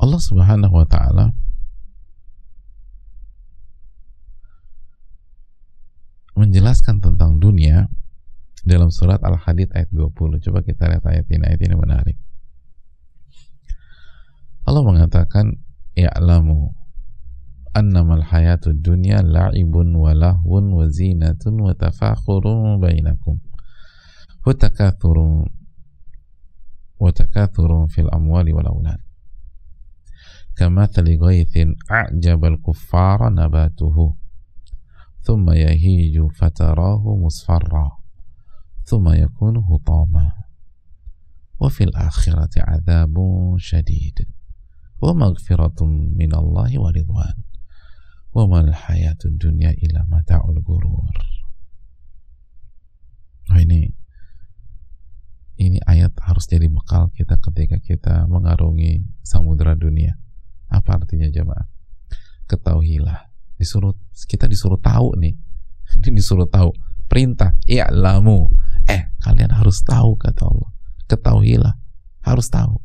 Allah 0.00 0.20
Subhanahu 0.24 0.72
wa 0.72 0.88
taala 0.88 1.36
menjelaskan 6.32 7.04
tentang 7.04 7.36
dunia 7.36 7.92
dalam 8.64 8.88
surat 8.88 9.20
Al-Hadid 9.20 9.76
ayat 9.76 9.92
20. 9.92 10.40
Coba 10.48 10.64
kita 10.64 10.88
lihat 10.88 11.04
ayat 11.04 11.28
ini, 11.28 11.44
ayat 11.44 11.60
ini 11.60 11.76
menarik. 11.76 12.16
Allah 14.64 14.80
mengatakan, 14.80 15.60
"Ya'lamu 15.92 16.72
أنما 17.76 18.14
الحياة 18.14 18.60
الدنيا 18.66 19.22
لعب 19.22 19.74
ولهو 19.74 20.80
وزينة 20.80 21.38
وتفاخر 21.46 22.76
بينكم 22.76 23.38
وتكاثر 24.46 25.44
وتكاثر 27.00 27.86
في 27.86 28.00
الأموال 28.00 28.54
والأولاد. 28.54 28.98
كمثل 30.56 31.18
غيث 31.18 31.58
أعجب 31.90 32.44
الكفار 32.44 33.32
نباته 33.32 34.16
ثم 35.20 35.50
يهيج 35.50 36.20
فتراه 36.32 37.16
مصفرا 37.16 37.90
ثم 38.84 39.08
يكون 39.08 39.56
هطاما. 39.56 40.32
وفي 41.60 41.84
الآخرة 41.84 42.50
عذاب 42.58 43.14
شديد 43.56 44.18
ومغفرة 45.02 45.84
من 46.16 46.34
الله 46.34 46.80
ورضوان. 46.80 47.34
wa 48.34 48.44
mal 48.50 48.68
hayatud 48.68 49.38
dunya 49.38 49.70
illa 49.78 50.02
mata'ul 50.10 50.58
gurur 50.60 51.14
nah 53.48 53.62
ini 53.62 53.94
ini 55.54 55.78
ayat 55.86 56.10
harus 56.18 56.50
jadi 56.50 56.66
bekal 56.66 57.14
kita 57.14 57.38
ketika 57.38 57.78
kita 57.78 58.14
mengarungi 58.26 59.06
samudera 59.22 59.78
dunia. 59.78 60.18
Apa 60.66 60.98
artinya 60.98 61.30
jemaah? 61.30 61.70
Ketahuilah 62.50 63.30
disuruh 63.54 63.94
kita 64.26 64.50
disuruh 64.50 64.82
tahu 64.82 65.14
nih. 65.14 65.38
Ini 66.02 66.10
disuruh 66.10 66.50
tahu. 66.50 66.74
Perintah 67.06 67.54
i'lamu. 67.70 68.50
Eh 68.90 69.14
kalian 69.22 69.54
harus 69.54 69.80
tahu 69.86 70.18
kata 70.18 70.42
Allah. 70.42 70.70
Ketahuilah 71.06 71.74
harus 72.26 72.50
tahu. 72.50 72.82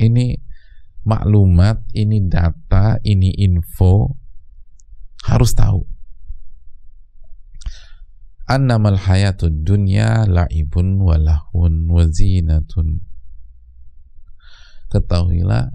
Ini 0.00 0.40
maklumat 1.04 1.84
ini 1.92 2.22
data 2.30 2.96
ini 3.04 3.34
info 3.44 4.21
harus 5.22 5.54
tahu. 5.54 5.86
Annamal 8.50 8.98
hayatud 8.98 9.62
dunya 9.62 10.26
la'ibun 10.28 11.00
walahun 11.00 11.88
wazinatun 11.88 13.00
ketahuilah 14.92 15.72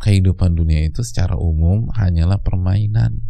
kehidupan 0.00 0.56
dunia 0.56 0.88
itu 0.88 1.04
secara 1.04 1.36
umum 1.36 1.92
hanyalah 1.92 2.40
permainan. 2.40 3.28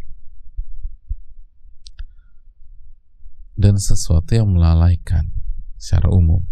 Dan 3.60 3.76
sesuatu 3.76 4.32
yang 4.32 4.56
melalaikan 4.56 5.34
secara 5.76 6.08
umum. 6.08 6.46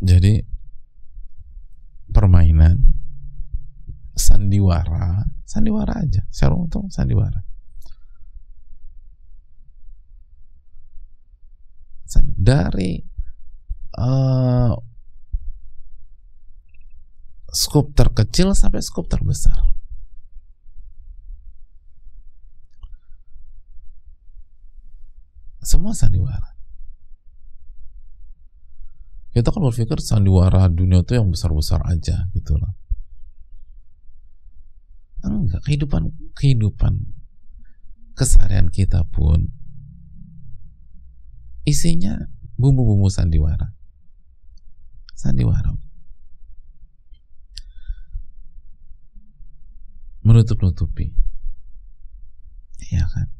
Jadi 0.00 0.53
permainan 2.14 2.78
sandiwara, 4.14 5.26
sandiwara 5.42 6.06
aja, 6.06 6.22
secara 6.30 6.54
umum 6.54 6.70
sandiwara. 6.86 7.42
Dari 12.44 13.00
uh, 13.98 14.70
skup 17.50 17.96
terkecil 17.96 18.54
sampai 18.54 18.84
skup 18.84 19.10
terbesar. 19.10 19.58
Semua 25.64 25.96
sandiwara. 25.96 26.53
Kita 29.34 29.50
kan 29.50 29.66
berpikir 29.66 29.98
sandiwara 29.98 30.70
dunia 30.70 31.02
itu 31.02 31.18
yang 31.18 31.26
besar-besar 31.26 31.82
aja 31.90 32.30
gitu 32.38 32.54
loh. 32.54 32.70
Enggak, 35.26 35.66
kehidupan 35.66 36.14
kehidupan 36.38 37.02
keseharian 38.14 38.70
kita 38.70 39.02
pun 39.10 39.50
isinya 41.66 42.30
bumbu-bumbu 42.54 43.10
sandiwara. 43.10 43.74
Sandiwara. 45.18 45.74
Menutup-nutupi. 50.22 51.10
Ya 52.94 53.02
kan? 53.10 53.34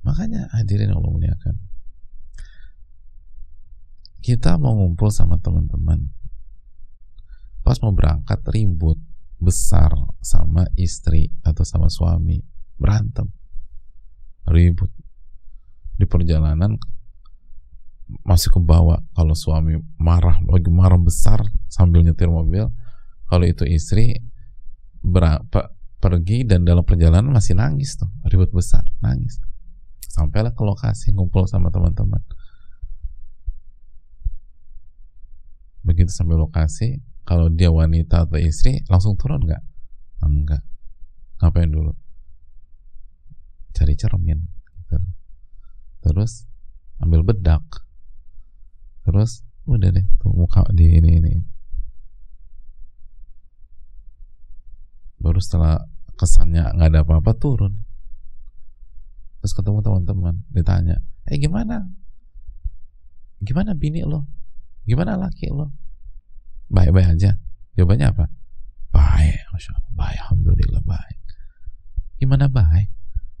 Makanya 0.00 0.48
hadirin 0.56 0.96
Allah 0.96 1.12
muliakan 1.12 1.75
kita 4.26 4.58
mau 4.58 4.74
ngumpul 4.74 5.06
sama 5.14 5.38
teman-teman. 5.38 6.10
Pas 7.62 7.78
mau 7.78 7.94
berangkat 7.94 8.42
ribut 8.50 8.98
besar 9.38 9.94
sama 10.18 10.66
istri 10.74 11.30
atau 11.46 11.62
sama 11.62 11.86
suami. 11.86 12.42
Berantem. 12.74 13.30
Ribut. 14.50 14.90
Di 15.94 16.10
perjalanan 16.10 16.74
masih 18.26 18.50
ke 18.50 18.58
bawah 18.58 18.98
kalau 19.14 19.34
suami 19.38 19.78
marah 19.94 20.42
lagi 20.42 20.74
marah 20.74 20.98
besar 20.98 21.46
sambil 21.70 22.02
nyetir 22.02 22.26
mobil. 22.26 22.66
Kalau 23.30 23.46
itu 23.46 23.62
istri 23.62 24.18
berapa 25.06 25.70
pergi 26.02 26.42
dan 26.42 26.66
dalam 26.66 26.82
perjalanan 26.82 27.30
masih 27.30 27.54
nangis 27.54 27.94
tuh. 27.94 28.10
Ribut 28.26 28.50
besar 28.50 28.90
nangis. 28.98 29.38
Sampailah 30.10 30.50
ke 30.50 30.66
lokasi 30.66 31.14
ngumpul 31.14 31.46
sama 31.46 31.70
teman-teman 31.70 32.18
begitu 35.86 36.10
sampai 36.10 36.34
lokasi 36.34 36.98
kalau 37.22 37.46
dia 37.46 37.70
wanita 37.70 38.26
atau 38.26 38.38
istri 38.42 38.82
langsung 38.90 39.14
turun 39.14 39.46
nggak? 39.46 39.62
Enggak. 40.26 40.62
Ngapain 41.38 41.70
dulu? 41.70 41.94
Cari 43.70 43.94
cermin 43.94 44.40
gitu. 44.82 44.98
terus 46.02 46.46
ambil 46.98 47.22
bedak. 47.22 47.62
Terus 49.06 49.46
udah 49.66 49.90
deh 49.94 50.06
tuh 50.18 50.34
muka 50.34 50.66
di 50.74 50.86
ini 50.98 51.22
ini. 51.22 51.34
Baru 55.22 55.38
setelah 55.38 55.82
kesannya 56.18 56.74
nggak 56.74 56.88
ada 56.90 57.00
apa-apa 57.06 57.34
turun. 57.38 57.74
Terus 59.42 59.52
ketemu 59.54 59.78
teman-teman 59.82 60.34
ditanya 60.50 60.98
eh 61.26 61.38
gimana? 61.38 61.86
Gimana 63.42 63.74
bini 63.74 64.02
lo 64.02 64.26
gimana 64.86 65.18
laki 65.18 65.50
lo 65.50 65.74
baik-baik 66.70 67.18
aja 67.18 67.36
jawabannya 67.74 68.06
apa 68.10 68.24
baik 68.94 69.42
masya 69.52 69.76
Allah 69.76 69.92
baik 69.94 70.18
alhamdulillah 70.30 70.82
baik 70.86 71.18
gimana 72.16 72.46
baik 72.48 72.88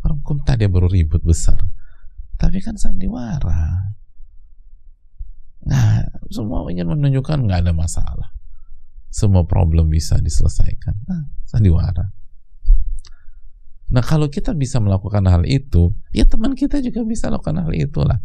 orang 0.04 0.20
kum 0.20 0.42
tadi 0.42 0.68
baru 0.68 0.90
ribut 0.90 1.22
besar 1.24 1.58
tapi 2.36 2.60
kan 2.60 2.76
sandiwara 2.76 3.96
Nah, 5.66 5.98
semua 6.30 6.62
ingin 6.70 6.86
menunjukkan 6.86 7.42
nggak 7.42 7.66
ada 7.66 7.74
masalah. 7.74 8.30
Semua 9.10 9.42
problem 9.42 9.90
bisa 9.90 10.22
diselesaikan. 10.22 10.94
Nah, 11.10 11.26
sandiwara. 11.42 12.14
Nah, 13.90 14.02
kalau 14.02 14.30
kita 14.30 14.54
bisa 14.54 14.78
melakukan 14.78 15.26
hal 15.26 15.42
itu, 15.46 15.94
ya 16.14 16.26
teman 16.26 16.54
kita 16.54 16.78
juga 16.82 17.02
bisa 17.02 17.30
lakukan 17.30 17.66
hal 17.66 17.74
itulah. 17.74 18.22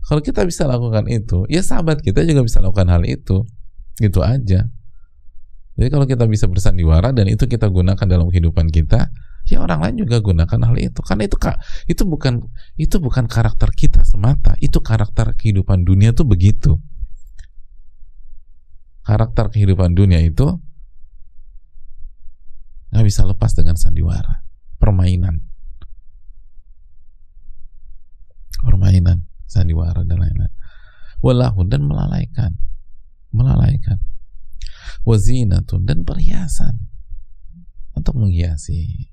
Kalau 0.00 0.20
kita 0.24 0.42
bisa 0.48 0.64
lakukan 0.64 1.06
itu, 1.06 1.44
ya 1.52 1.60
sahabat 1.60 2.00
kita 2.00 2.24
juga 2.24 2.40
bisa 2.44 2.58
lakukan 2.64 2.88
hal 2.88 3.04
itu. 3.04 3.44
Gitu 4.00 4.20
aja. 4.24 4.64
Jadi 5.76 5.88
kalau 5.88 6.04
kita 6.08 6.24
bisa 6.28 6.48
bersandiwara 6.48 7.12
dan 7.12 7.28
itu 7.28 7.44
kita 7.44 7.68
gunakan 7.68 8.04
dalam 8.04 8.28
kehidupan 8.28 8.68
kita, 8.68 9.12
ya 9.48 9.60
orang 9.60 9.80
lain 9.84 9.96
juga 10.04 10.20
gunakan 10.20 10.60
hal 10.66 10.76
itu. 10.80 11.00
Karena 11.04 11.28
itu 11.28 11.36
itu 11.88 12.02
bukan 12.08 12.44
itu 12.80 12.96
bukan 13.00 13.24
karakter 13.28 13.70
kita 13.72 14.04
semata. 14.04 14.56
Itu 14.60 14.80
karakter 14.80 15.36
kehidupan 15.36 15.84
dunia 15.84 16.16
tuh 16.16 16.28
begitu. 16.28 16.80
Karakter 19.04 19.52
kehidupan 19.52 19.96
dunia 19.96 20.20
itu 20.20 20.48
nggak 22.90 23.04
bisa 23.06 23.22
lepas 23.24 23.52
dengan 23.54 23.76
sandiwara. 23.78 24.44
Permainan. 24.80 25.44
Permainan 28.60 29.29
sandiwara 29.50 30.06
dan 30.06 30.22
lain-lain. 30.22 30.54
Walahun 31.18 31.66
dan 31.66 31.82
melalaikan. 31.82 32.54
Melalaikan. 33.34 33.98
Wazinatun 35.02 35.82
dan 35.82 36.06
perhiasan. 36.06 36.86
Untuk 37.98 38.14
menghiasi. 38.14 39.10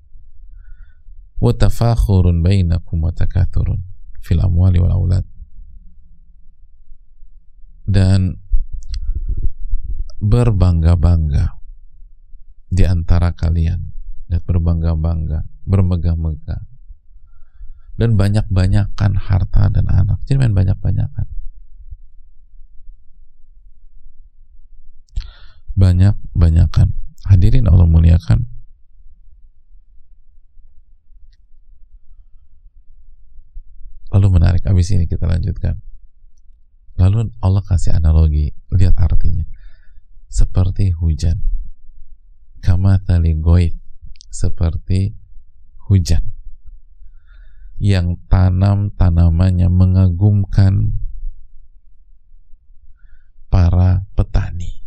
Wa 1.42 1.58
tafakhurun 1.58 2.46
bainakum 2.46 3.02
wa 3.02 3.10
takathurun 3.10 3.82
fil 4.22 4.42
amwali 4.42 4.78
wal 4.78 4.94
aulad. 4.94 5.26
Dan 7.88 8.38
berbangga-bangga 10.18 11.58
di 12.68 12.84
antara 12.84 13.32
kalian 13.32 13.80
dan 14.28 14.42
berbangga-bangga 14.44 15.46
bermegah-megah 15.64 16.77
dan 17.98 18.14
banyak-banyakan 18.14 19.18
harta 19.18 19.74
dan 19.74 19.90
anak. 19.90 20.22
Jadi 20.30 20.38
main 20.38 20.54
banyak-banyakan. 20.54 21.26
Banyak-banyakan. 25.74 26.94
Hadirin 27.26 27.66
Allah 27.66 27.90
muliakan. 27.90 28.46
Lalu 34.14 34.28
menarik 34.30 34.64
abis 34.66 34.94
ini 34.94 35.10
kita 35.10 35.26
lanjutkan. 35.26 35.82
Lalu 37.02 37.34
Allah 37.42 37.66
kasih 37.66 37.98
analogi. 37.98 38.54
Lihat 38.74 38.98
artinya. 38.98 39.46
Seperti 40.30 40.94
hujan. 40.94 41.42
Kama 42.62 43.02
tali 43.06 43.38
goit 43.38 43.78
seperti 44.30 45.18
hujan 45.90 46.37
yang 47.78 48.18
tanam 48.26 48.90
tanamannya 48.98 49.70
mengagumkan 49.70 50.98
para 53.54 54.06
petani. 54.18 54.82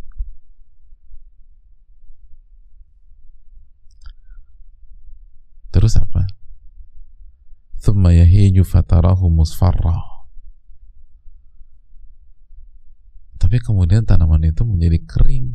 Terus 5.71 5.95
apa? 5.95 6.27
Thumma 7.79 8.11
yahiju 8.11 8.67
fatarahu 8.67 9.31
musfarra. 9.31 10.11
Tapi 13.39 13.57
kemudian 13.63 14.03
tanaman 14.03 14.45
itu 14.45 14.67
menjadi 14.67 14.99
kering. 15.07 15.47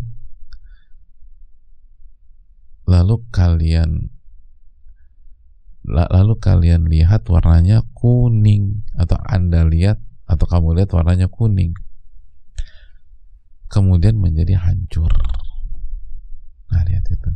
Lalu 2.88 3.22
kalian 3.28 4.15
lalu 5.86 6.34
kalian 6.42 6.90
lihat 6.90 7.30
warnanya 7.30 7.86
kuning 7.94 8.82
atau 8.98 9.14
anda 9.22 9.62
lihat 9.62 10.02
atau 10.26 10.46
kamu 10.50 10.82
lihat 10.82 10.90
warnanya 10.90 11.30
kuning. 11.30 11.78
Kemudian 13.70 14.18
menjadi 14.18 14.58
hancur. 14.58 15.10
Nah 16.70 16.82
lihat 16.90 17.06
itu. 17.06 17.30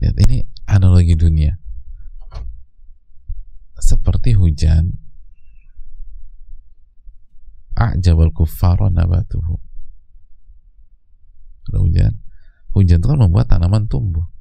Lihat 0.00 0.16
ini 0.24 0.48
analogi 0.64 1.12
dunia. 1.16 1.60
Seperti 3.76 4.32
hujan. 4.32 4.96
A'jabal 7.76 8.32
kuffara 8.32 8.88
nabatuhu. 8.88 9.60
Hujan. 11.72 12.20
Hujan 12.72 13.00
itu 13.00 13.06
kan 13.08 13.20
membuat 13.20 13.52
tanaman 13.52 13.88
tumbuh 13.88 14.32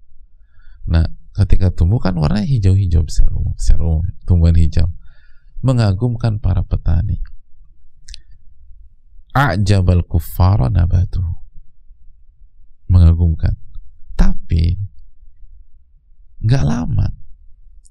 nah 0.86 1.06
ketika 1.32 1.72
tumbuh 1.72 2.02
kan 2.04 2.16
warnanya 2.18 2.48
hijau-hijau 2.48 3.08
secara 3.08 3.32
umum, 3.36 3.56
secara 3.56 3.82
umum 3.84 4.04
tumbuhan 4.28 4.58
hijau. 4.58 4.88
Mengagumkan 5.62 6.42
para 6.42 6.66
petani. 6.66 7.22
A'jabal 9.32 10.04
kuffara 10.04 10.68
nabatuhu 10.68 11.42
mengagumkan. 12.92 13.56
Tapi 14.20 14.76
nggak 16.44 16.64
lama. 16.68 17.08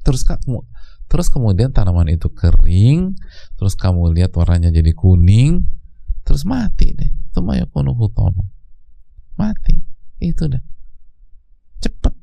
Terus 0.04 0.28
kamu 0.28 0.60
terus 1.10 1.26
kemudian 1.26 1.74
tanaman 1.74 2.06
itu 2.06 2.30
kering 2.30 3.18
terus 3.58 3.74
kamu 3.74 4.14
lihat 4.14 4.30
warnanya 4.30 4.70
jadi 4.70 4.94
kuning 4.94 5.64
terus 6.22 6.44
mati 6.44 6.92
deh. 6.92 7.10
Itu 7.32 7.40
mati. 9.40 9.74
Itu 10.20 10.52
dah. 10.52 10.60
Cepet 11.80 12.14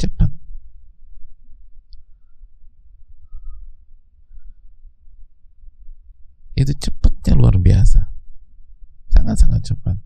cepet 0.00 0.30
itu 6.54 6.72
cepetnya 6.78 7.34
luar 7.34 7.58
biasa. 7.58 8.00
Sangat-sangat 9.12 9.62
cepat. 9.62 9.96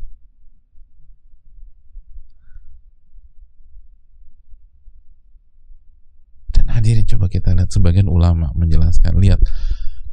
Hadirin 6.69 7.09
coba 7.11 7.27
kita 7.27 7.59
lihat 7.59 7.75
sebagian 7.75 8.07
ulama 8.07 8.55
menjelaskan. 8.55 9.19
Lihat 9.19 9.41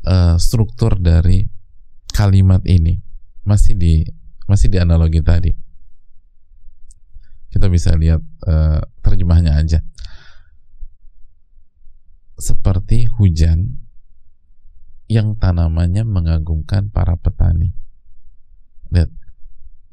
uh, 0.07 0.35
struktur 0.41 0.97
dari 0.97 1.45
kalimat 2.09 2.63
ini. 2.65 2.97
Masih 3.45 3.77
di 3.77 4.01
masih 4.49 4.73
di 4.73 4.81
analogi 4.81 5.21
tadi. 5.21 5.53
Kita 7.53 7.69
bisa 7.69 7.93
lihat 7.93 8.23
uh, 8.49 8.81
terjemahnya 9.05 9.53
aja. 9.53 9.85
Seperti 12.35 13.05
hujan 13.05 13.85
yang 15.05 15.37
tanamannya 15.37 16.01
mengagumkan 16.03 16.89
para 16.89 17.13
petani. 17.15 17.77
Lihat 18.89 19.13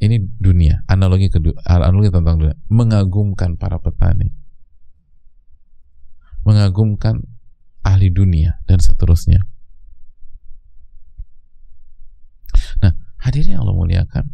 ini 0.02 0.16
dunia. 0.40 0.82
Analogi 0.88 1.28
kedua 1.28 1.60
analogi 1.68 2.08
tentang 2.08 2.40
dunia. 2.40 2.56
Mengagumkan 2.72 3.60
para 3.60 3.78
petani. 3.78 4.32
Mengagumkan 6.42 7.22
ahli 7.86 8.10
dunia 8.10 8.58
dan 8.66 8.82
seterusnya. 8.82 9.46
Nah, 12.82 12.94
hadirin 13.22 13.54
yang 13.58 13.62
Allah 13.62 13.78
muliakan, 13.78 14.24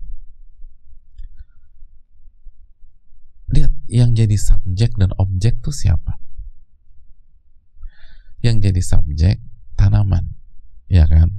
lihat 3.53 3.73
yang 3.89 4.13
jadi 4.13 4.37
subjek 4.37 4.95
dan 5.01 5.11
objek 5.17 5.59
itu 5.65 5.73
siapa? 5.73 6.21
Yang 8.45 8.71
jadi 8.71 8.83
subjek 8.85 9.37
tanaman, 9.75 10.37
ya 10.87 11.09
kan? 11.09 11.35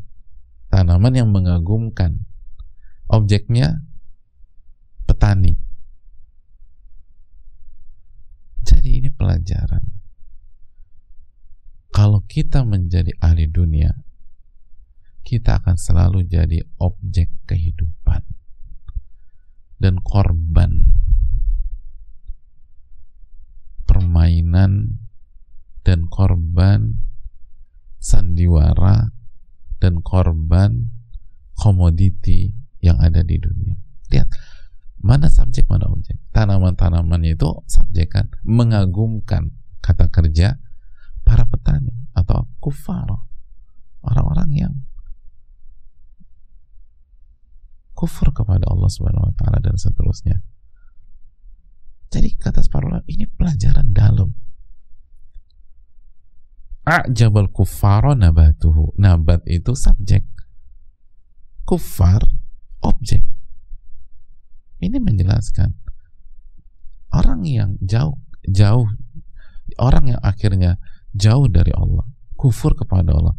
Tanaman 0.68 1.14
yang 1.16 1.30
mengagumkan. 1.32 2.26
Objeknya 3.10 3.86
petani. 5.06 5.58
Jadi 8.62 9.02
ini 9.02 9.10
pelajaran 9.10 10.00
kalau 12.00 12.24
kita 12.24 12.64
menjadi 12.64 13.12
ahli 13.20 13.50
dunia, 13.52 13.92
kita 15.28 15.60
akan 15.60 15.76
selalu 15.76 16.24
jadi 16.32 16.64
objek 16.80 17.28
kehidupan 17.44 18.24
dan 19.84 20.00
korban 20.00 20.89
permainan 24.00 24.96
dan 25.84 26.08
korban 26.08 27.04
sandiwara 28.00 29.12
dan 29.84 30.00
korban 30.00 30.88
komoditi 31.52 32.56
yang 32.80 32.96
ada 33.04 33.20
di 33.28 33.36
dunia. 33.36 33.76
Lihat, 34.08 34.32
mana 35.04 35.28
subjek, 35.28 35.68
mana 35.68 35.92
objek. 35.92 36.16
Tanaman-tanaman 36.32 37.28
itu 37.28 37.60
subjek 37.68 38.16
kan, 38.16 38.32
mengagumkan 38.48 39.52
kata 39.84 40.08
kerja, 40.08 40.56
para 41.28 41.44
petani 41.44 41.92
atau 42.16 42.48
kufar 42.64 43.28
orang-orang 44.00 44.50
yang 44.56 44.74
kufur 47.92 48.32
kepada 48.32 48.64
Allah 48.72 48.88
Subhanahu 48.88 49.28
wa 49.28 49.34
taala 49.36 49.60
dan 49.60 49.76
seterusnya. 49.76 50.40
Jadi 52.10 52.30
kata 52.42 52.66
ulama 52.74 53.06
ini 53.06 53.30
pelajaran 53.30 53.94
dalam. 53.94 54.34
A'jabal 56.90 57.54
kuffara 57.54 58.18
nabatuhu. 58.18 58.98
Nabat 58.98 59.46
itu 59.46 59.78
subjek. 59.78 60.26
Kufar 61.70 62.26
objek. 62.82 63.22
Ini 64.82 64.98
menjelaskan 64.98 65.70
orang 67.14 67.46
yang 67.46 67.78
jauh 67.84 68.18
jauh 68.48 68.90
orang 69.78 70.16
yang 70.16 70.22
akhirnya 70.24 70.82
jauh 71.14 71.46
dari 71.46 71.70
Allah, 71.76 72.10
kufur 72.34 72.74
kepada 72.74 73.14
Allah 73.14 73.36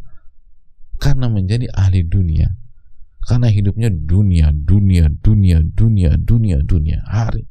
karena 1.01 1.27
menjadi 1.27 1.65
ahli 1.73 2.05
dunia. 2.05 2.55
Karena 3.21 3.49
hidupnya 3.49 3.89
dunia, 3.89 4.49
dunia, 4.53 5.09
dunia, 5.09 5.61
dunia, 5.61 6.09
dunia, 6.17 6.57
dunia. 6.61 6.99
Hari 7.05 7.45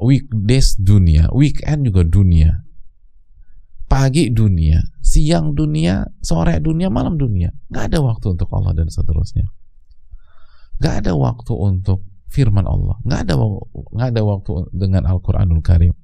weekdays 0.00 0.78
dunia, 0.78 1.30
weekend 1.30 1.86
juga 1.86 2.02
dunia. 2.02 2.62
Pagi 3.84 4.32
dunia, 4.32 4.80
siang 5.04 5.54
dunia, 5.54 6.02
sore 6.18 6.58
dunia, 6.58 6.90
malam 6.90 7.14
dunia. 7.14 7.52
Gak 7.70 7.94
ada 7.94 8.02
waktu 8.02 8.34
untuk 8.34 8.50
Allah 8.50 8.74
dan 8.74 8.90
seterusnya. 8.90 9.46
Gak 10.82 11.04
ada 11.04 11.14
waktu 11.14 11.52
untuk 11.54 12.02
firman 12.26 12.66
Allah. 12.66 12.98
Gak 13.06 13.28
ada 13.28 13.34
gak 13.94 14.08
ada 14.10 14.22
waktu 14.26 14.52
dengan 14.74 15.06
Al-Quranul 15.06 15.62
Karim. 15.62 15.94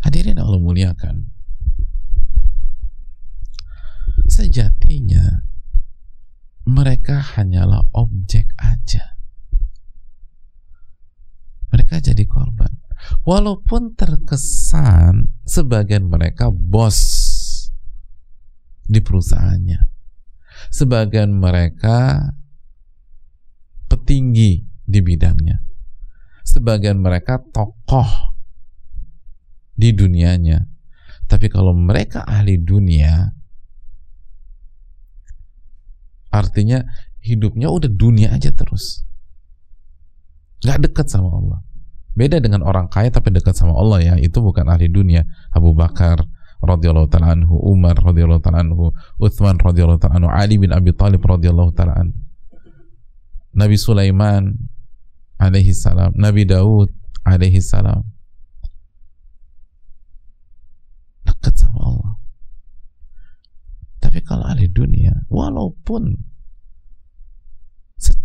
Hadirin 0.00 0.40
Allah 0.40 0.56
muliakan 0.56 1.28
sejatinya 4.30 5.44
mereka 6.64 7.20
hanyalah 7.20 7.84
objek 7.92 8.48
aja 8.56 9.19
mereka 11.90 12.06
jadi 12.14 12.24
korban. 12.30 12.70
Walaupun 13.26 13.98
terkesan 13.98 15.26
sebagian 15.42 16.06
mereka 16.06 16.46
bos 16.46 17.02
di 18.86 19.02
perusahaannya. 19.02 19.90
Sebagian 20.70 21.34
mereka 21.34 22.30
petinggi 23.90 24.70
di 24.86 25.00
bidangnya. 25.02 25.58
Sebagian 26.46 27.02
mereka 27.02 27.42
tokoh 27.42 28.38
di 29.74 29.90
dunianya. 29.90 30.62
Tapi 31.26 31.50
kalau 31.50 31.74
mereka 31.74 32.22
ahli 32.22 32.54
dunia 32.62 33.34
artinya 36.30 36.86
hidupnya 37.18 37.66
udah 37.66 37.90
dunia 37.90 38.30
aja 38.30 38.54
terus. 38.54 39.02
Nggak 40.62 40.78
dekat 40.86 41.06
sama 41.10 41.34
Allah 41.34 41.60
beda 42.14 42.42
dengan 42.42 42.66
orang 42.66 42.90
kaya 42.90 43.08
tapi 43.08 43.30
dekat 43.30 43.54
sama 43.54 43.74
Allah 43.78 44.02
ya 44.02 44.14
itu 44.18 44.38
bukan 44.42 44.66
ahli 44.66 44.90
dunia. 44.90 45.24
Abu 45.54 45.72
Bakar 45.72 46.22
radhiyallahu 46.60 47.08
taala 47.08 47.32
anhu 47.32 47.56
Umar 47.56 47.96
radhiyallahu 47.96 48.44
taala 48.44 48.60
anhu 48.66 48.92
Utsman 49.16 49.56
radhiyallahu 49.56 50.00
taala 50.00 50.20
anhu 50.20 50.30
Ali 50.30 50.60
bin 50.60 50.70
Abi 50.74 50.92
Thalib 50.92 51.24
radhiyallahu 51.24 51.72
taala 51.72 51.96
anhu. 51.96 52.18
Nabi 53.56 53.76
Sulaiman 53.80 54.54
alaihi 55.40 55.74
salam 55.74 56.14
Nabi 56.14 56.44
Daud 56.46 56.92
alaihi 57.24 57.64
salam. 57.64 58.04
Dekat 61.24 61.54
sama 61.56 61.80
Allah. 61.84 62.12
Tapi 64.00 64.18
kalau 64.24 64.44
ahli 64.48 64.68
dunia 64.68 65.12
walaupun 65.28 66.29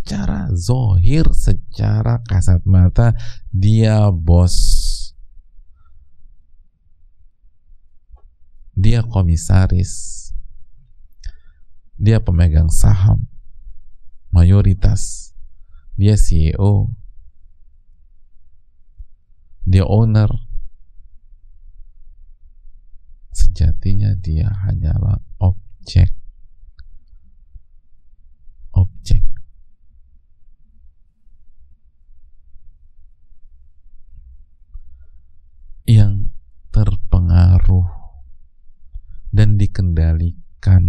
secara 0.05 0.53
zohir, 0.53 1.25
secara 1.33 2.21
kasat 2.21 2.61
mata 2.69 3.17
dia 3.49 4.13
bos. 4.13 4.53
Dia 8.77 9.01
komisaris. 9.01 10.29
Dia 11.97 12.21
pemegang 12.21 12.69
saham 12.69 13.25
mayoritas. 14.29 15.33
Dia 15.97 16.13
CEO. 16.13 16.93
Dia 19.65 19.89
owner. 19.89 20.29
Sejatinya 23.33 24.13
dia 24.21 24.53
hanyalah 24.69 25.17
objek. 25.41 26.13
Objek 28.69 29.25
yang 35.85 36.33
terpengaruh 36.73 37.85
dikendalikan 39.55 40.83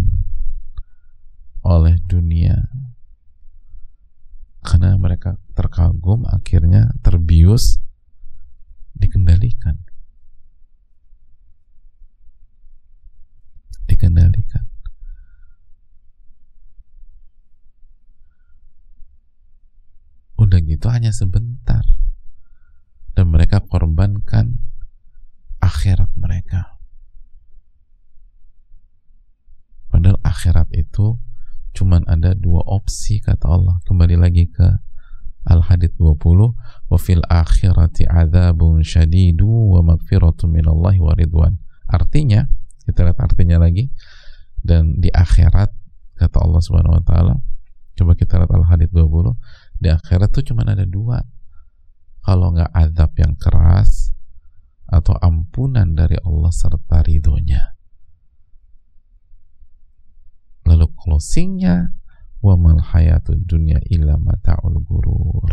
oleh 1.66 1.98
dunia. 2.06 2.70
Karena 4.62 4.98
mereka 4.98 5.38
terkagum 5.54 6.26
akhirnya 6.26 6.90
terbius 7.02 7.78
dikendalikan. 8.94 9.78
Dikendalikan. 13.86 14.66
Udah 20.36 20.60
gitu 20.62 20.86
hanya 20.90 21.14
sebentar. 21.14 21.82
Dan 23.16 23.32
mereka 23.32 23.64
korbankan 23.64 24.60
akhirat 25.62 26.12
mereka. 26.18 26.75
Padahal 29.96 30.20
akhirat 30.20 30.68
itu 30.76 31.16
cuman 31.72 32.04
ada 32.04 32.36
dua 32.36 32.60
opsi 32.68 33.16
kata 33.16 33.48
Allah. 33.48 33.80
Kembali 33.88 34.20
lagi 34.20 34.44
ke 34.44 34.68
Al-Hadid 35.48 35.96
20 35.96 36.20
wa 36.92 36.98
fil 37.00 37.24
akhirati 37.24 38.04
adzabun 38.04 38.84
syadidu 38.84 39.48
wa 39.48 39.80
magfiratu 39.80 40.52
minallahi 40.52 41.00
wa 41.00 41.16
ridwan. 41.16 41.56
Artinya, 41.88 42.44
kita 42.84 43.08
lihat 43.08 43.24
artinya 43.24 43.56
lagi 43.56 43.88
dan 44.60 45.00
di 45.00 45.08
akhirat 45.08 45.72
kata 46.20 46.44
Allah 46.44 46.60
Subhanahu 46.60 47.00
wa 47.00 47.04
taala 47.06 47.34
coba 47.96 48.12
kita 48.20 48.36
lihat 48.36 48.52
Al-Hadid 48.52 48.92
20 48.92 49.80
di 49.80 49.88
akhirat 49.88 50.28
tuh 50.28 50.44
cuma 50.44 50.60
ada 50.68 50.84
dua 50.84 51.24
kalau 52.20 52.52
nggak 52.52 52.68
azab 52.68 53.16
yang 53.16 53.32
keras 53.40 54.12
atau 54.92 55.16
ampunan 55.24 55.96
dari 55.96 56.20
Allah 56.20 56.52
serta 56.52 57.00
ridhonya. 57.00 57.75
Lalu 60.66 60.86
closingnya 60.98 61.94
wa 62.42 62.54
mal 62.58 62.82
hayatud 62.82 63.46
dunya 63.46 63.78
illa 63.86 64.18
mata'ul 64.18 64.82
gurur. 64.82 65.46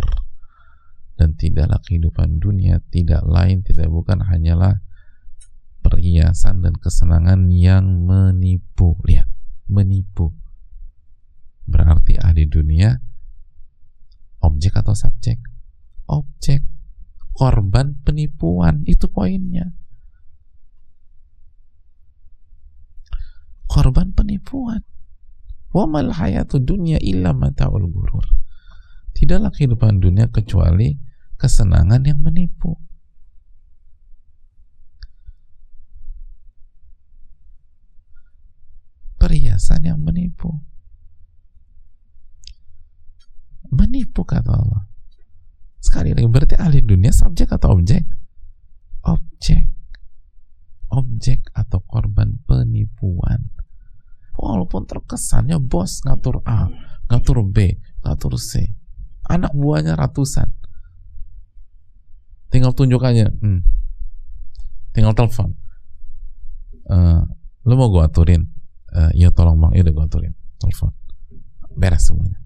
Dan 1.14 1.38
tidaklah 1.38 1.78
kehidupan 1.86 2.41
dunia 2.41 2.82
tidak 2.89 3.22
lain 3.24 3.61
tidak 3.61 3.88
bukan 3.88 4.26
hanyalah 4.26 4.82
perhiasan 5.86 6.66
dan 6.66 6.74
kesenangan 6.76 7.53
yang 7.53 8.01
menipu. 8.01 8.97
Lihat, 9.05 9.30
menipu. 9.70 10.34
Berarti 11.70 12.18
ahli 12.18 12.49
dunia 12.49 12.97
objek 14.41 14.82
atau 14.82 14.97
subjek? 14.97 15.39
Objek 16.09 16.66
korban 17.34 17.97
penipuan 18.05 18.86
itu 18.86 19.09
poinnya 19.09 19.74
korban 23.66 24.14
penipuan 24.14 24.86
wa 25.74 25.89
mal 25.89 26.13
hayatu 26.13 26.61
dunya 26.61 27.01
illa 27.01 27.34
mataul 27.34 27.89
gurur 27.89 28.24
tidaklah 29.17 29.49
kehidupan 29.49 29.99
dunia 29.99 30.30
kecuali 30.30 30.95
kesenangan 31.36 32.05
yang 32.05 32.21
menipu 32.21 32.78
perhiasan 39.17 39.84
yang 39.84 39.99
menipu 39.99 40.61
menipu 43.74 44.21
kata 44.21 44.53
Allah 44.53 44.93
Sekali 45.84 46.15
lagi, 46.15 46.32
berarti 46.32 46.55
ahli 46.55 46.80
dunia 46.80 47.11
subjek 47.11 47.51
atau 47.51 47.76
objek? 47.76 48.07
Objek. 49.03 49.67
Objek 50.88 51.51
atau 51.51 51.84
korban 51.84 52.39
penipuan. 52.47 53.51
Walaupun 54.34 54.89
terkesannya 54.89 55.61
bos 55.61 56.01
ngatur 56.03 56.41
A, 56.43 56.67
ngatur 57.09 57.45
B, 57.45 57.77
ngatur 58.01 58.36
C. 58.41 58.73
Anak 59.29 59.53
buahnya 59.55 59.95
ratusan. 59.95 60.51
Tinggal 62.49 62.75
tunjuk 62.75 63.01
aja. 63.01 63.29
Hmm. 63.29 63.65
Tinggal 64.93 65.13
telepon. 65.17 65.57
Uh, 66.89 67.25
lu 67.65 67.73
mau 67.79 67.89
gue 67.89 68.03
aturin? 68.03 68.45
Uh, 68.93 69.09
ya 69.15 69.34
tolong 69.34 69.57
bang, 69.57 69.73
ya 69.73 69.81
udah 69.88 69.93
gue 69.95 70.05
aturin. 70.05 70.34
Telepon. 70.61 70.91
Beres 71.73 72.09
semuanya. 72.09 72.38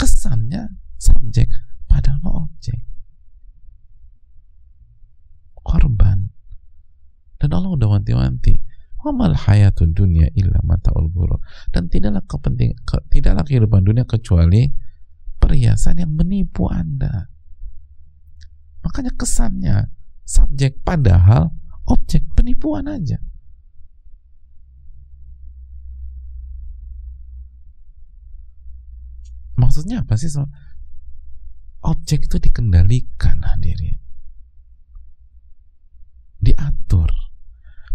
Kesannya 0.00 0.80
subjek 0.96 1.52
padahal 1.86 2.18
mau 2.24 2.48
objek 2.48 2.76
korban 5.66 6.30
dan 7.42 7.50
Allah 7.50 7.74
udah 7.74 7.88
wanti-wanti 7.98 8.62
wamal 9.06 9.38
hayatun 9.38 9.94
dunia 9.94 10.26
illa 10.34 10.58
mata'ul 10.66 11.14
ghurur. 11.14 11.38
Dan 11.70 11.86
tidaklah 11.86 12.26
kepenting 12.26 12.74
ke, 12.82 12.98
tidaklah 13.14 13.46
kehidupan 13.46 13.86
dunia 13.86 14.02
kecuali 14.02 14.66
perhiasan 15.38 16.02
yang 16.02 16.10
menipu 16.10 16.66
Anda. 16.66 17.30
Makanya 18.82 19.14
kesannya 19.14 19.94
subjek 20.26 20.82
padahal 20.82 21.54
objek 21.86 22.26
penipuan 22.34 22.90
aja. 22.90 23.22
Maksudnya 29.56 30.04
apa 30.04 30.18
sih 30.20 30.28
objek 31.86 32.28
itu 32.28 32.36
dikendalikan 32.42 33.40
hadirin. 33.46 34.02
Diatur 36.42 37.25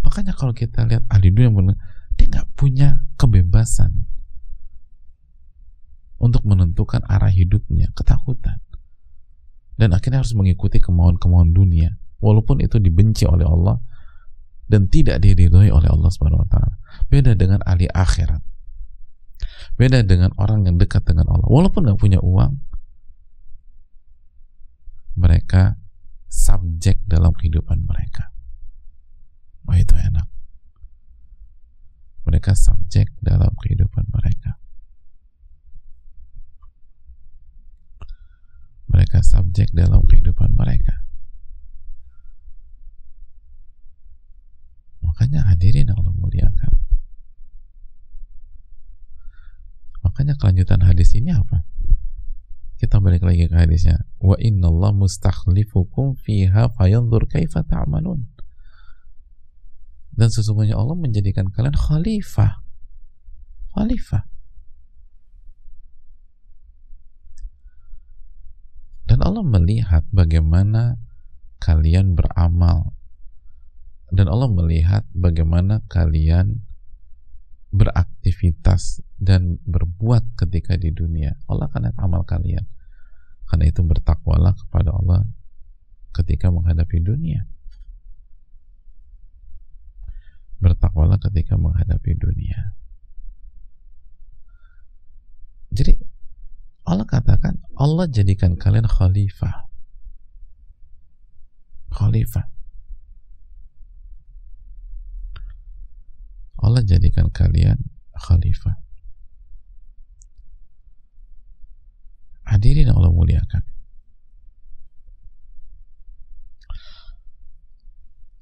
makanya 0.01 0.33
kalau 0.33 0.53
kita 0.53 0.85
lihat 0.85 1.05
ahli 1.09 1.29
dunia 1.29 1.51
benar 1.53 1.77
dia 2.17 2.27
nggak 2.27 2.47
punya 2.57 3.05
kebebasan 3.17 4.05
untuk 6.21 6.45
menentukan 6.45 7.01
arah 7.09 7.33
hidupnya 7.33 7.89
ketakutan 7.97 8.61
dan 9.77 9.97
akhirnya 9.97 10.21
harus 10.21 10.37
mengikuti 10.37 10.77
kemauan-kemauan 10.77 11.53
dunia 11.53 11.97
walaupun 12.21 12.61
itu 12.61 12.77
dibenci 12.77 13.25
oleh 13.25 13.45
Allah 13.45 13.81
dan 14.71 14.87
tidak 14.87 15.19
diridhoi 15.19 15.67
oleh 15.67 15.89
Allah 15.91 16.07
Subhanahu 16.07 16.47
wa 16.47 16.49
taala. 16.49 16.79
Beda 17.11 17.35
dengan 17.35 17.59
ahli 17.67 17.91
akhirat. 17.91 18.39
Beda 19.75 19.99
dengan 20.07 20.31
orang 20.39 20.63
yang 20.63 20.79
dekat 20.79 21.03
dengan 21.03 21.27
Allah. 21.27 21.43
Walaupun 21.51 21.83
nggak 21.83 21.99
punya 21.99 22.23
uang, 22.23 22.55
mereka 25.19 25.75
subjek 26.31 27.03
dalam 27.03 27.35
kehidupan 27.35 27.83
mereka. 27.83 28.31
Wah 29.67 29.75
itu 29.75 29.91
enak. 29.91 30.27
Mereka 32.41 32.57
subjek 32.57 33.13
dalam 33.21 33.53
kehidupan 33.53 34.01
mereka. 34.09 34.57
Mereka 38.89 39.21
subjek 39.21 39.69
dalam 39.77 40.01
kehidupan 40.09 40.49
mereka. 40.57 41.05
Makanya 45.05 45.53
hadirin 45.53 45.93
Allah 45.93 46.09
muliakan. 46.17 46.81
Makanya 50.01 50.33
kelanjutan 50.33 50.81
hadis 50.81 51.13
ini 51.13 51.29
apa? 51.37 51.61
Kita 52.81 52.97
balik 52.97 53.21
lagi 53.21 53.45
ke 53.45 53.53
hadisnya. 53.53 54.01
Wa 54.17 54.33
inna 54.41 54.73
Allah 54.73 54.97
mustakhlifukum 54.97 56.17
fiha 56.17 56.73
fayanzur 56.73 57.29
kaifa 57.29 57.61
ta'malun. 57.61 58.30
Dan 60.11 60.27
sesungguhnya 60.27 60.75
Allah 60.75 60.97
menjadikan 60.99 61.47
kalian 61.49 61.75
khalifah. 61.75 62.61
Khalifah. 63.71 64.23
Dan 69.07 69.19
Allah 69.23 69.43
melihat 69.43 70.07
bagaimana 70.11 70.95
kalian 71.59 72.15
beramal 72.15 72.95
dan 74.11 74.27
Allah 74.27 74.51
melihat 74.51 75.07
bagaimana 75.15 75.87
kalian 75.87 76.67
beraktivitas 77.71 78.99
dan 79.15 79.63
berbuat 79.63 80.35
ketika 80.35 80.75
di 80.75 80.91
dunia. 80.91 81.39
Allah 81.47 81.71
akan 81.71 81.87
lihat 81.87 81.97
amal 82.03 82.27
kalian. 82.27 82.67
Karena 83.47 83.71
itu 83.71 83.79
bertakwalah 83.79 84.51
kepada 84.59 84.91
Allah 84.91 85.23
ketika 86.11 86.51
menghadapi 86.51 86.99
dunia. 86.99 87.47
Bertakwalah 90.61 91.17
ketika 91.17 91.57
menghadapi 91.57 92.13
dunia. 92.21 92.77
Jadi 95.73 95.97
Allah 96.85 97.07
katakan 97.07 97.57
Allah 97.73 98.05
jadikan 98.05 98.59
kalian 98.59 98.85
khalifah. 98.85 99.71
Khalifah. 101.91 102.45
Allah 106.61 106.83
jadikan 106.85 107.33
kalian 107.33 107.81
khalifah. 108.13 108.77
Hadirin 112.45 112.91
Allah 112.91 113.09
muliakan. 113.09 113.63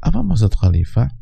Apa 0.02 0.20
maksud 0.26 0.52
khalifah? 0.56 1.19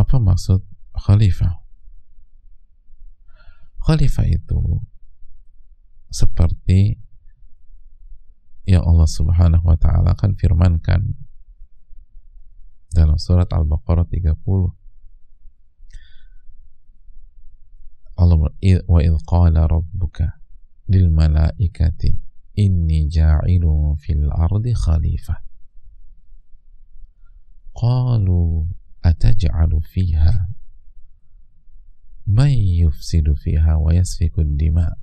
Apa 0.00 0.16
maksud 0.16 0.64
khalifah? 0.96 1.60
Khalifah 3.84 4.26
itu 4.32 4.80
seperti 6.08 6.96
yang 8.64 8.80
Allah 8.88 9.04
Subhanahu 9.04 9.68
wa 9.68 9.76
taala 9.76 10.16
kan 10.16 10.32
firmankan 10.40 11.20
dalam 12.90 13.20
surat 13.20 13.46
Al-Baqarah 13.52 14.08
30 14.08 14.40
Allah 18.20 18.36
wa 18.36 18.52
idh 19.00 19.20
qala 19.24 19.64
rabbuka 19.64 20.44
lil 20.92 21.08
malaikati 21.08 22.12
inni 22.60 23.08
ja'ilun 23.08 23.96
fil 23.96 24.28
ardi 24.28 24.76
khalifah 24.76 25.40
qalu 27.72 28.68
ataj'alu 29.00 29.80
fiha 29.80 30.52
man 32.30 32.52
yufsidu 32.54 33.34
fiha 33.34 33.80
wa 33.80 33.90
yasfiku 33.90 34.44
ad-dima 34.44 34.94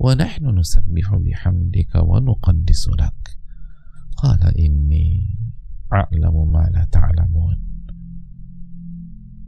wa 0.00 0.12
nahnu 0.16 0.50
nusabbihu 0.50 1.22
bihamdika 1.22 2.02
wa 2.02 2.18
nuqaddisu 2.18 2.96
lak 2.98 3.38
qala 4.18 4.50
inni 4.58 5.38
a'lamu 5.92 6.48
ma 6.48 6.66
la 6.72 6.88
ta'lamun 6.88 7.58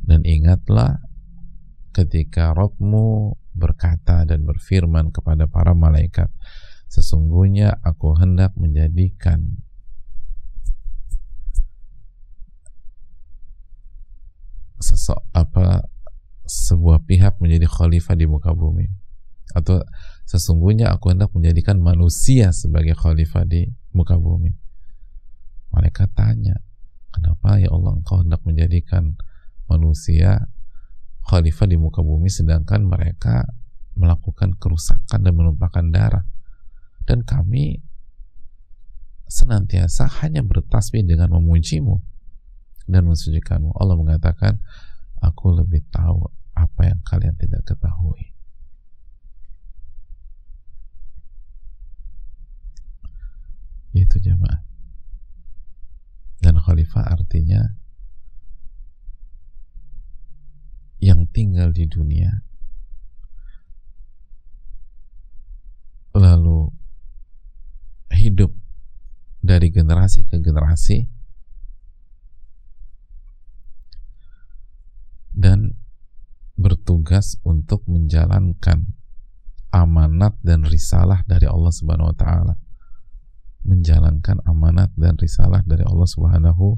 dan 0.04 0.20
ingatlah 0.22 1.00
ketika 1.96 2.52
Robmu 2.52 3.40
berkata 3.56 4.28
dan 4.28 4.44
berfirman 4.44 5.14
kepada 5.14 5.48
para 5.48 5.72
malaikat 5.72 6.28
sesungguhnya 6.92 7.80
aku 7.80 8.14
hendak 8.20 8.52
menjadikan 8.60 9.64
sesok 14.84 15.24
apa 15.32 15.88
sebuah 16.44 17.08
pihak 17.08 17.40
menjadi 17.40 17.64
khalifah 17.64 18.12
di 18.12 18.28
muka 18.28 18.52
bumi. 18.52 18.84
Atau 19.56 19.80
sesungguhnya 20.28 20.92
aku 20.92 21.16
hendak 21.16 21.32
menjadikan 21.32 21.80
manusia 21.80 22.52
sebagai 22.52 22.92
khalifah 22.92 23.48
di 23.48 23.64
muka 23.96 24.20
bumi. 24.20 24.52
Malaikat 25.72 26.12
tanya, 26.12 26.60
kenapa 27.08 27.56
ya 27.56 27.72
Allah 27.72 27.96
engkau 27.96 28.20
hendak 28.20 28.44
menjadikan 28.44 29.16
manusia 29.66 30.52
khalifah 31.24 31.64
di 31.64 31.80
muka 31.80 32.04
bumi 32.04 32.28
sedangkan 32.28 32.84
mereka 32.84 33.48
melakukan 33.96 34.52
kerusakan 34.60 35.24
dan 35.24 35.32
menumpahkan 35.32 35.88
darah. 35.88 36.28
Dan 37.08 37.24
kami 37.24 37.80
senantiasa 39.28 40.08
hanya 40.20 40.44
bertasbih 40.44 41.04
dengan 41.04 41.32
memujimu 41.40 42.13
dan 42.84 43.08
mensucikanmu. 43.08 43.72
Allah 43.76 43.96
mengatakan, 43.96 44.60
aku 45.20 45.56
lebih 45.56 45.84
tahu 45.88 46.28
apa 46.54 46.92
yang 46.92 47.00
kalian 47.02 47.34
tidak 47.36 47.64
ketahui. 47.64 48.32
Itu 53.94 54.18
jamaah. 54.18 54.62
Dan 56.42 56.60
khalifah 56.60 57.08
artinya 57.08 57.78
yang 61.04 61.28
tinggal 61.30 61.68
di 61.72 61.84
dunia 61.84 62.44
lalu 66.16 66.72
hidup 68.14 68.54
dari 69.44 69.68
generasi 69.68 70.24
ke 70.24 70.40
generasi 70.40 71.04
dan 75.34 75.76
bertugas 77.14 77.38
untuk 77.46 77.86
menjalankan 77.86 78.90
amanat 79.70 80.34
dan 80.42 80.66
risalah 80.66 81.22
dari 81.30 81.46
Allah 81.46 81.70
Subhanahu 81.70 82.10
wa 82.10 82.18
taala 82.18 82.54
menjalankan 83.62 84.42
amanat 84.42 84.90
dan 84.98 85.14
risalah 85.14 85.62
dari 85.62 85.86
Allah 85.86 86.04
Subhanahu 86.10 86.74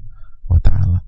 wa 0.47 0.61
taala. 0.61 1.01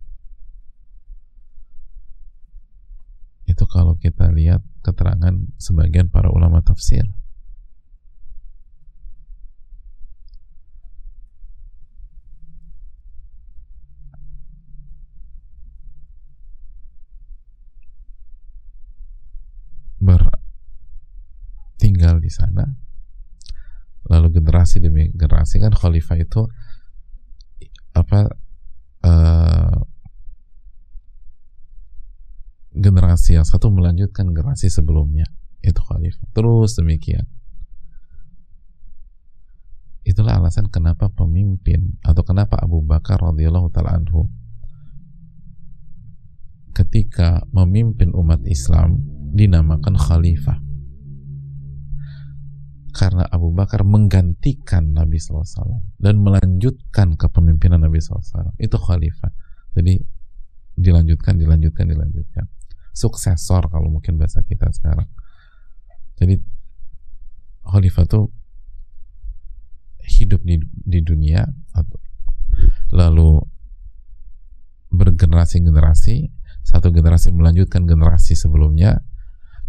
Itu 3.45 3.69
kalau 3.69 4.01
kita 4.01 4.33
lihat 4.33 4.65
keterangan 4.81 5.45
sebagian 5.61 6.09
para 6.09 6.33
ulama 6.33 6.65
tafsir. 6.65 7.05
Di 22.29 22.33
sana. 22.33 22.69
Lalu 24.09 24.37
generasi 24.37 24.85
demi 24.85 25.09
generasi 25.17 25.65
kan 25.65 25.73
khalifah 25.73 26.21
itu 26.21 26.45
apa 27.97 28.29
uh, 29.05 29.81
generasi 32.77 33.41
yang 33.41 33.49
satu 33.49 33.73
melanjutkan 33.73 34.29
generasi 34.37 34.69
sebelumnya 34.69 35.25
itu 35.65 35.81
khalifah. 35.81 36.29
Terus 36.37 36.77
demikian. 36.77 37.25
Itulah 40.05 40.41
alasan 40.41 40.73
kenapa 40.73 41.13
pemimpin 41.13 42.01
atau 42.01 42.25
kenapa 42.25 42.57
Abu 42.61 42.81
Bakar 42.81 43.21
radhiyallahu 43.21 43.69
taala 43.73 43.97
anhu 43.97 44.29
ketika 46.73 47.45
memimpin 47.53 48.15
umat 48.17 48.41
Islam 48.49 49.05
dinamakan 49.37 49.99
khalifah 49.99 50.68
karena 52.99 53.23
Abu 53.31 53.55
Bakar 53.55 53.87
menggantikan 53.87 54.91
Nabi 54.91 55.23
SAW 55.23 55.87
dan 56.03 56.19
melanjutkan 56.19 57.15
kepemimpinan 57.15 57.79
Nabi 57.79 58.03
SAW 58.03 58.59
itu 58.59 58.75
khalifah. 58.75 59.31
Jadi 59.79 60.03
dilanjutkan 60.75 61.39
dilanjutkan 61.39 61.87
dilanjutkan. 61.87 62.51
Suksesor 62.91 63.71
kalau 63.71 63.87
mungkin 63.87 64.19
bahasa 64.19 64.43
kita 64.43 64.67
sekarang. 64.75 65.07
Jadi 66.19 66.43
khalifah 67.63 68.03
itu 68.03 68.21
hidup 70.19 70.43
di, 70.43 70.59
di 70.67 70.99
dunia 70.99 71.47
lalu 72.91 73.39
bergenerasi-generasi 74.91 76.35
satu 76.67 76.91
generasi 76.91 77.31
melanjutkan 77.31 77.87
generasi 77.87 78.35
sebelumnya 78.35 79.07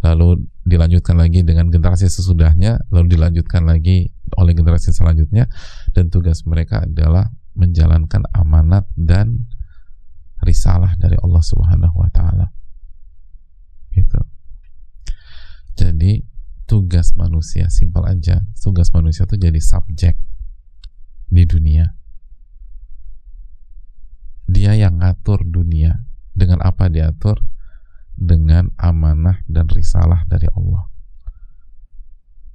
lalu 0.02 0.50
dilanjutkan 0.70 1.18
lagi 1.18 1.42
dengan 1.42 1.74
generasi 1.74 2.06
sesudahnya, 2.06 2.86
lalu 2.94 3.18
dilanjutkan 3.18 3.66
lagi 3.66 4.14
oleh 4.38 4.54
generasi 4.54 4.94
selanjutnya, 4.94 5.50
dan 5.98 6.14
tugas 6.14 6.46
mereka 6.46 6.86
adalah 6.86 7.34
menjalankan 7.58 8.30
amanat 8.32 8.86
dan 8.94 9.50
risalah 10.46 10.96
dari 10.96 11.18
Allah 11.20 11.44
Subhanahu 11.44 11.98
wa 11.98 12.10
taala. 12.14 12.54
Gitu. 13.92 14.22
Jadi 15.76 16.24
tugas 16.70 17.18
manusia 17.18 17.68
simpel 17.74 18.06
aja, 18.06 18.46
tugas 18.62 18.94
manusia 18.94 19.26
itu 19.26 19.36
jadi 19.36 19.58
subjek 19.58 20.16
di 21.28 21.44
dunia. 21.50 21.98
Dia 24.50 24.74
yang 24.78 25.02
ngatur 25.02 25.46
dunia. 25.46 26.06
Dengan 26.34 26.64
apa 26.64 26.88
diatur? 26.88 27.44
Dengan 28.20 28.76
amanah 28.76 29.48
dan 29.48 29.72
risalah 29.72 30.28
dari 30.28 30.52
Allah. 30.52 30.92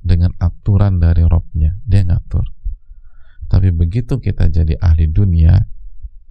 Dengan 0.05 0.37
aturan 0.37 1.01
dari 1.01 1.25
Robnya. 1.25 1.81
Dia 1.89 2.05
ngatur. 2.05 2.45
Tapi 3.49 3.73
begitu 3.73 4.21
kita 4.21 4.53
jadi 4.53 4.77
ahli 4.77 5.09
dunia 5.09 5.57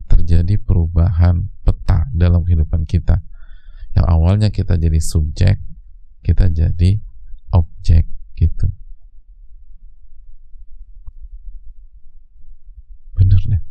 terjadi 0.05 0.61
perubahan 0.61 1.49
peta 1.65 2.05
dalam 2.13 2.45
kehidupan 2.45 2.85
kita. 2.85 3.25
Yang 3.97 4.05
awalnya 4.05 4.49
kita 4.53 4.77
jadi 4.77 5.01
subjek 5.01 5.57
kita 6.23 6.47
jadi 6.49 7.03
objek 7.51 8.07
gitu. 8.39 8.71
Bener 13.13 13.41
deh. 13.43 13.63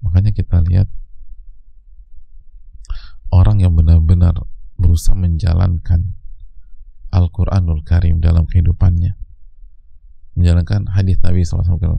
Makanya 0.00 0.32
kita 0.32 0.64
lihat 0.64 0.88
orang 3.30 3.62
yang 3.62 3.74
benar-benar 3.74 4.34
berusaha 4.76 5.14
menjalankan 5.14 6.14
Al-Quranul 7.10 7.82
Karim 7.82 8.22
dalam 8.22 8.46
kehidupannya. 8.46 9.18
Menjalankan 10.38 10.94
hadis 10.94 11.18
Nabi 11.20 11.42
SAW 11.42 11.98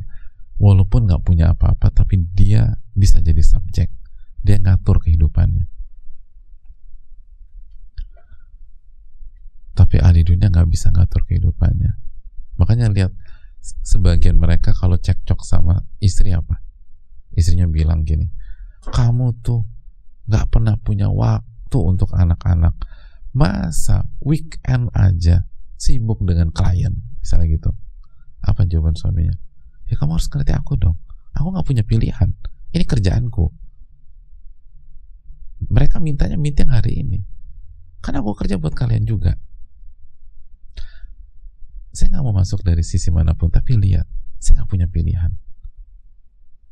walaupun 0.62 1.10
nggak 1.10 1.24
punya 1.26 1.52
apa-apa 1.52 1.92
tapi 1.92 2.20
dia 2.32 2.80
bisa 2.96 3.20
jadi 3.20 3.44
subjek. 3.44 3.92
Dia 4.42 4.58
ngatur 4.58 5.04
kehidupannya. 5.04 5.68
Tapi 9.72 9.98
ahli 10.00 10.24
dunia 10.24 10.52
nggak 10.52 10.70
bisa 10.72 10.90
ngatur 10.92 11.28
kehidupannya. 11.28 11.92
Makanya 12.60 12.92
lihat 12.92 13.12
sebagian 13.62 14.40
mereka 14.40 14.74
kalau 14.74 14.98
cekcok 14.98 15.44
sama 15.44 15.86
istri 16.00 16.34
apa? 16.34 16.64
Istrinya 17.36 17.68
bilang 17.68 18.04
gini 18.04 18.28
kamu 18.90 19.38
tuh 19.46 19.62
nggak 20.32 20.48
pernah 20.48 20.80
punya 20.80 21.12
waktu 21.12 21.78
untuk 21.84 22.16
anak-anak. 22.16 22.72
Masa 23.36 24.08
weekend 24.24 24.88
aja 24.96 25.44
sibuk 25.76 26.24
dengan 26.24 26.56
klien 26.56 26.96
misalnya 27.20 27.48
gitu. 27.52 27.72
Apa 28.40 28.64
jawaban 28.64 28.96
suaminya? 28.96 29.36
Ya 29.92 30.00
kamu 30.00 30.16
harus 30.16 30.32
ngerti 30.32 30.56
aku 30.56 30.80
dong. 30.80 30.96
Aku 31.36 31.52
nggak 31.52 31.68
punya 31.68 31.84
pilihan. 31.84 32.32
Ini 32.72 32.84
kerjaanku. 32.88 33.52
Mereka 35.68 36.00
mintanya 36.00 36.40
meeting 36.40 36.72
hari 36.72 37.04
ini. 37.04 37.20
Kan 38.00 38.18
aku 38.18 38.34
kerja 38.34 38.56
buat 38.56 38.74
kalian 38.74 39.04
juga. 39.04 39.36
Saya 41.92 42.16
nggak 42.16 42.24
mau 42.24 42.34
masuk 42.34 42.64
dari 42.64 42.88
sisi 42.88 43.12
mana 43.12 43.36
pun 43.36 43.52
tapi 43.52 43.76
lihat 43.76 44.08
saya 44.40 44.64
nggak 44.64 44.70
punya 44.72 44.88
pilihan. 44.88 45.36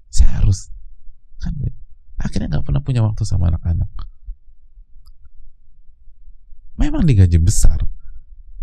Saya 0.10 0.42
harus 0.42 0.72
kan 1.38 1.54
akhirnya 2.20 2.60
nggak 2.60 2.66
pernah 2.68 2.84
punya 2.84 3.02
waktu 3.02 3.24
sama 3.24 3.48
anak-anak. 3.48 3.88
Memang 6.80 7.04
digaji 7.04 7.40
besar 7.40 7.80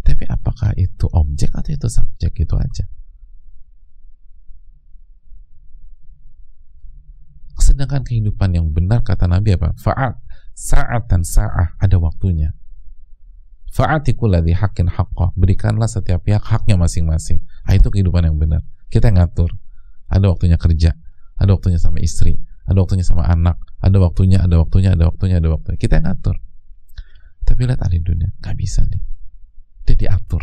tapi 0.06 0.22
apakah 0.30 0.70
itu 0.78 1.10
objek 1.10 1.50
atau 1.52 1.74
itu 1.74 1.88
subjek 1.90 2.32
itu 2.38 2.54
aja? 2.54 2.86
Sedangkan 7.58 8.06
kehidupan 8.06 8.54
yang 8.54 8.70
benar 8.70 9.02
kata 9.02 9.26
Nabi 9.26 9.58
apa? 9.58 9.74
Fa'at 9.74 10.22
saat 10.54 11.10
dan 11.10 11.26
sa'ah 11.26 11.74
ada 11.82 11.98
waktunya. 11.98 12.54
Fa'atikulladhi 13.74 14.54
hakin 14.54 14.94
haqqah 14.94 15.34
berikanlah 15.34 15.90
setiap 15.90 16.22
pihak 16.22 16.46
haknya 16.46 16.78
masing-masing. 16.78 17.42
Ah, 17.66 17.74
itu 17.74 17.90
kehidupan 17.90 18.24
yang 18.24 18.38
benar. 18.38 18.62
Kita 18.88 19.10
ngatur. 19.10 19.50
Ada 20.06 20.30
waktunya 20.30 20.54
kerja 20.54 20.94
ada 21.36 21.50
waktunya 21.52 21.76
sama 21.76 22.00
istri 22.00 22.40
ada 22.66 22.78
waktunya 22.82 23.06
sama 23.06 23.22
anak, 23.30 23.62
ada 23.78 23.98
waktunya, 24.02 24.42
ada 24.42 24.58
waktunya, 24.58 24.90
ada 24.98 25.06
waktunya, 25.06 25.38
ada 25.38 25.48
waktunya. 25.54 25.78
Kita 25.78 26.02
yang 26.02 26.10
ngatur. 26.10 26.36
Tapi 27.46 27.60
lihat 27.62 27.78
ahli 27.78 28.02
dunia, 28.02 28.26
nggak 28.42 28.56
bisa 28.58 28.82
nih. 28.90 29.02
Dia 29.86 29.94
diatur. 29.94 30.42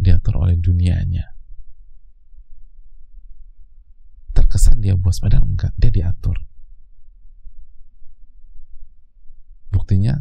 Diatur 0.00 0.34
oleh 0.40 0.56
dunianya. 0.56 1.36
Terkesan 4.32 4.80
dia 4.80 4.96
bos, 4.96 5.20
padahal 5.20 5.44
enggak. 5.44 5.76
Dia 5.76 5.92
diatur. 5.92 6.40
Buktinya, 9.68 10.16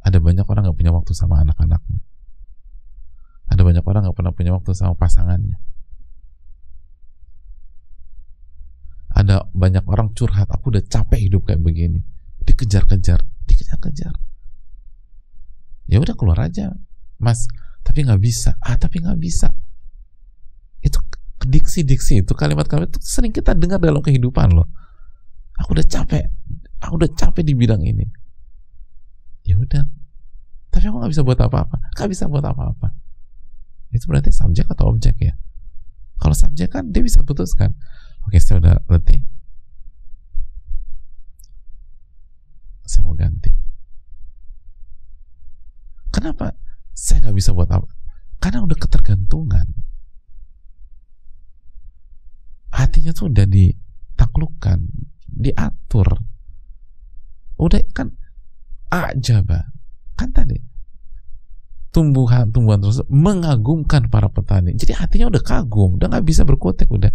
ada 0.00 0.16
banyak 0.24 0.48
orang 0.48 0.64
nggak 0.64 0.78
punya 0.80 0.92
waktu 0.96 1.12
sama 1.12 1.44
anak-anaknya. 1.44 2.00
Ada 3.52 3.60
banyak 3.60 3.84
orang 3.84 4.08
nggak 4.08 4.16
pernah 4.16 4.32
punya 4.32 4.56
waktu 4.56 4.72
sama 4.72 4.96
pasangannya 4.96 5.60
ada 9.14 9.46
banyak 9.54 9.86
orang 9.86 10.10
curhat 10.10 10.50
aku 10.50 10.74
udah 10.74 10.82
capek 10.90 11.30
hidup 11.30 11.46
kayak 11.46 11.62
begini. 11.62 12.02
Dikejar-kejar. 12.42 13.22
Dikejar-kejar. 13.46 14.14
Ya 15.86 16.02
udah 16.02 16.18
keluar 16.18 16.42
aja. 16.42 16.74
Mas 17.22 17.46
tapi 17.86 18.02
nggak 18.02 18.18
bisa. 18.18 18.58
Ah 18.58 18.74
tapi 18.74 18.98
nggak 18.98 19.18
bisa. 19.22 19.54
Itu 20.82 20.98
diksi-diksi 21.46 22.26
itu 22.26 22.32
kalimat-kalimat 22.34 22.90
itu 22.90 23.00
sering 23.06 23.30
kita 23.30 23.54
dengar 23.54 23.78
dalam 23.78 24.02
kehidupan 24.02 24.50
loh. 24.50 24.66
Aku 25.62 25.78
udah 25.78 25.86
capek. 25.86 26.26
Aku 26.82 26.98
udah 26.98 27.10
capek 27.14 27.46
di 27.46 27.54
bidang 27.54 27.86
ini. 27.86 28.04
Ya 29.46 29.54
udah. 29.54 29.86
Tapi 30.74 30.84
aku 30.90 30.96
nggak 30.98 31.12
bisa 31.14 31.22
buat 31.22 31.38
apa-apa. 31.38 31.94
Nggak 31.94 32.08
bisa 32.10 32.26
buat 32.26 32.42
apa-apa. 32.42 32.90
Itu 33.94 34.10
berarti 34.10 34.34
subjek 34.34 34.66
atau 34.74 34.90
objek 34.90 35.14
ya? 35.22 35.38
Kalau 36.18 36.34
subjek 36.34 36.74
kan 36.74 36.90
dia 36.90 36.98
bisa 36.98 37.22
putuskan 37.22 37.78
Oke, 38.24 38.40
saya 38.40 38.60
udah 38.60 38.74
letih. 38.88 39.20
Saya 42.84 43.04
mau 43.04 43.16
ganti. 43.16 43.52
Kenapa 46.12 46.56
saya 46.94 47.26
nggak 47.26 47.36
bisa 47.36 47.50
buat 47.52 47.68
apa? 47.68 47.88
Karena 48.40 48.64
udah 48.64 48.78
ketergantungan. 48.78 49.66
Hatinya 52.74 53.12
tuh 53.14 53.30
udah 53.30 53.46
ditaklukkan, 53.46 54.78
diatur. 55.30 56.08
Udah 57.60 57.80
kan 57.94 58.12
aja, 58.90 59.40
Kan 60.14 60.30
tadi 60.30 60.74
tumbuhan 61.94 62.50
tumbuhan 62.50 62.82
terus 62.82 62.98
mengagumkan 63.06 64.10
para 64.10 64.26
petani. 64.26 64.74
Jadi 64.74 64.98
hatinya 64.98 65.30
udah 65.30 65.42
kagum, 65.46 65.94
udah 65.94 66.10
nggak 66.10 66.26
bisa 66.26 66.42
berkutik 66.42 66.90
udah 66.90 67.14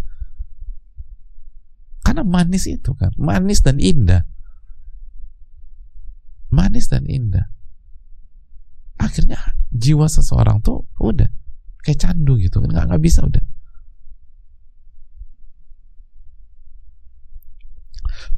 karena 2.09 2.25
manis 2.25 2.65
itu 2.65 2.97
kan, 2.97 3.13
manis 3.21 3.61
dan 3.61 3.77
indah. 3.77 4.25
Manis 6.49 6.89
dan 6.89 7.05
indah. 7.05 7.53
Akhirnya 8.97 9.37
jiwa 9.69 10.09
seseorang 10.09 10.65
tuh 10.65 10.89
udah 10.97 11.29
kayak 11.85 12.01
candu 12.01 12.41
gitu, 12.41 12.65
nggak 12.65 12.89
nggak 12.89 12.97
bisa 12.97 13.21
udah. 13.21 13.45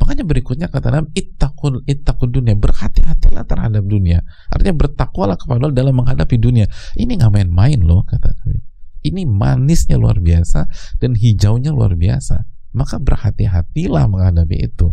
Makanya 0.04 0.28
berikutnya 0.28 0.68
kata 0.68 0.92
Nabi, 0.92 1.16
ittaqul 1.16 1.88
ittaqul 1.88 2.28
dunia, 2.28 2.60
berhati-hatilah 2.60 3.48
terhadap 3.48 3.88
dunia. 3.88 4.20
Artinya 4.52 4.76
bertakwalah 4.76 5.40
kepada 5.40 5.64
Allah 5.64 5.72
dalam 5.72 5.96
menghadapi 5.96 6.36
dunia. 6.36 6.68
Ini 7.00 7.08
nggak 7.08 7.32
main-main 7.32 7.80
loh 7.80 8.04
kata 8.04 8.36
Nabi. 8.36 8.60
Ini 9.08 9.24
manisnya 9.24 9.96
luar 9.96 10.20
biasa 10.20 10.68
dan 11.00 11.16
hijaunya 11.16 11.72
luar 11.72 11.96
biasa 11.96 12.44
maka 12.72 13.00
berhati-hatilah 13.00 14.08
menghadapi 14.08 14.68
itu. 14.68 14.92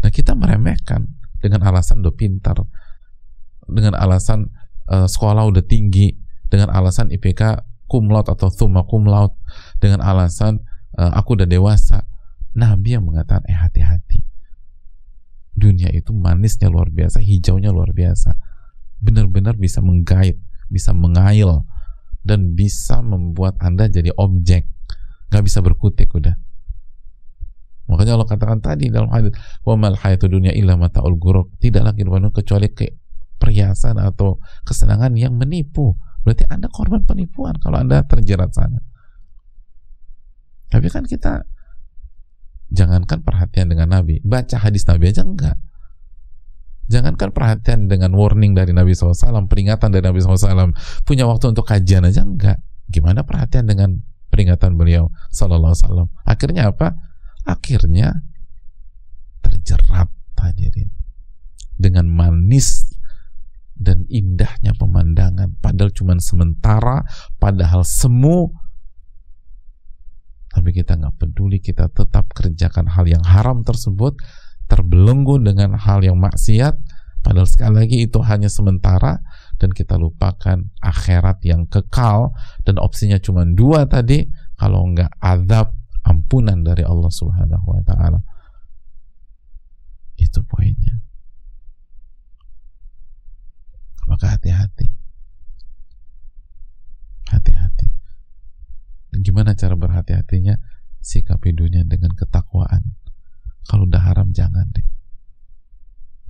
Nah 0.00 0.10
kita 0.10 0.34
meremehkan 0.34 1.06
dengan 1.38 1.64
alasan 1.66 2.02
do 2.02 2.12
pintar, 2.12 2.58
dengan 3.64 3.94
alasan 3.96 4.50
uh, 4.90 5.06
sekolah 5.06 5.46
udah 5.46 5.64
tinggi 5.64 6.18
dengan 6.50 6.74
alasan 6.74 7.14
IPK 7.14 7.62
kumlaut 7.86 8.26
atau 8.26 8.50
thumma 8.50 8.86
kumlaut 8.86 9.34
dengan 9.78 10.02
alasan 10.02 10.62
uh, 10.98 11.12
aku 11.14 11.38
udah 11.38 11.46
dewasa. 11.46 12.06
Nabi 12.50 12.98
yang 12.98 13.06
mengatakan 13.06 13.46
eh 13.46 13.54
hati-hati. 13.54 14.26
Dunia 15.54 15.94
itu 15.94 16.10
manisnya 16.10 16.66
luar 16.66 16.90
biasa 16.90 17.22
hijaunya 17.22 17.70
luar 17.70 17.94
biasa. 17.94 18.34
Benar-benar 18.98 19.54
bisa 19.54 19.78
menggait 19.78 20.38
bisa 20.70 20.94
mengail 20.94 21.66
dan 22.22 22.54
bisa 22.54 23.02
membuat 23.02 23.58
anda 23.58 23.90
jadi 23.90 24.14
objek 24.14 24.70
nggak 25.30 25.42
bisa 25.46 25.62
berkutik 25.62 26.10
udah 26.12 26.34
makanya 27.90 28.18
Allah 28.18 28.28
katakan 28.28 28.58
tadi 28.62 28.86
dalam 28.86 29.10
hadis 29.10 29.34
wa 29.66 29.74
mal 29.74 29.98
hayatu 29.98 30.30
dunya 30.30 30.54
illa 30.54 30.78
mataul 30.78 31.18
tidak 31.58 31.82
lagi 31.90 32.06
kecuali 32.06 32.70
ke 32.70 33.00
perhiasan 33.40 33.96
atau 33.96 34.36
kesenangan 34.68 35.16
yang 35.16 35.32
menipu. 35.32 35.96
Berarti 36.20 36.44
Anda 36.52 36.68
korban 36.68 37.08
penipuan 37.08 37.56
kalau 37.56 37.80
Anda 37.80 38.04
terjerat 38.04 38.52
sana. 38.52 38.84
Tapi 40.68 40.86
kan 40.92 41.08
kita 41.08 41.40
jangankan 42.70 43.24
perhatian 43.24 43.72
dengan 43.72 43.90
Nabi, 43.90 44.20
baca 44.22 44.60
hadis 44.60 44.84
Nabi 44.84 45.10
aja 45.10 45.24
enggak. 45.24 45.56
Jangankan 46.92 47.32
perhatian 47.32 47.88
dengan 47.88 48.14
warning 48.14 48.54
dari 48.54 48.70
Nabi 48.74 48.94
SAW, 48.94 49.46
peringatan 49.46 49.90
dari 49.94 50.04
Nabi 50.04 50.22
SAW, 50.22 50.74
punya 51.06 51.26
waktu 51.26 51.50
untuk 51.50 51.66
kajian 51.66 52.06
aja 52.06 52.22
enggak. 52.22 52.62
Gimana 52.90 53.22
perhatian 53.26 53.66
dengan 53.66 53.98
peringatan 54.30 54.78
beliau 54.78 55.10
Sallallahu 55.34 55.74
Alaihi 55.74 55.84
Wasallam? 55.84 56.08
Akhirnya 56.24 56.62
apa? 56.70 56.88
Akhirnya 57.44 58.08
terjerat 59.42 60.08
hadirin 60.40 60.88
dengan 61.76 62.08
manis 62.08 62.96
dan 63.80 64.04
indahnya 64.12 64.76
pemandangan 64.76 65.56
padahal 65.60 65.88
cuma 65.92 66.16
sementara 66.20 67.00
padahal 67.40 67.80
semu 67.80 68.52
tapi 70.52 70.76
kita 70.76 71.00
nggak 71.00 71.16
peduli 71.16 71.62
kita 71.62 71.88
tetap 71.88 72.28
kerjakan 72.36 72.92
hal 72.92 73.08
yang 73.08 73.24
haram 73.24 73.64
tersebut 73.64 74.20
terbelenggu 74.68 75.40
dengan 75.40 75.80
hal 75.80 76.04
yang 76.04 76.20
maksiat 76.20 76.76
padahal 77.24 77.48
sekali 77.48 77.74
lagi 77.80 77.96
itu 78.04 78.20
hanya 78.20 78.52
sementara 78.52 79.24
dan 79.60 79.76
kita 79.76 80.00
lupakan 80.00 80.72
akhirat 80.80 81.44
yang 81.44 81.68
kekal 81.68 82.32
dan 82.64 82.80
opsinya 82.80 83.20
cuma 83.20 83.44
dua 83.44 83.84
tadi 83.84 84.24
kalau 84.56 84.88
nggak 84.88 85.20
azab 85.20 85.76
ampunan 86.00 86.64
dari 86.64 86.80
Allah 86.80 87.12
Subhanahu 87.12 87.76
wa 87.76 87.82
taala. 87.84 88.20
Itu 90.16 90.40
poinnya. 90.48 91.00
Maka 94.08 94.36
hati-hati. 94.36 94.88
Hati-hati. 97.28 97.88
Gimana 99.20 99.52
cara 99.52 99.76
berhati-hatinya? 99.76 100.56
Sikapi 101.00 101.56
dunia 101.56 101.84
dengan 101.88 102.12
ketakwaan. 102.12 102.96
Kalau 103.64 103.88
udah 103.88 104.02
haram 104.02 104.32
jangan 104.32 104.68
deh. 104.72 104.84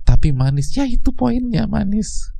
Tapi 0.07 0.31
manis 0.35 0.71
ya 0.75 0.83
itu 0.87 1.11
poinnya 1.15 1.65
manis 1.65 2.31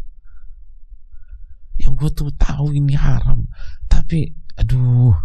ya 1.80 1.88
gue 1.90 2.10
tuh 2.12 2.30
tahu 2.36 2.76
ini 2.76 2.94
haram 2.94 3.48
tapi 3.88 4.32
aduh 4.60 5.16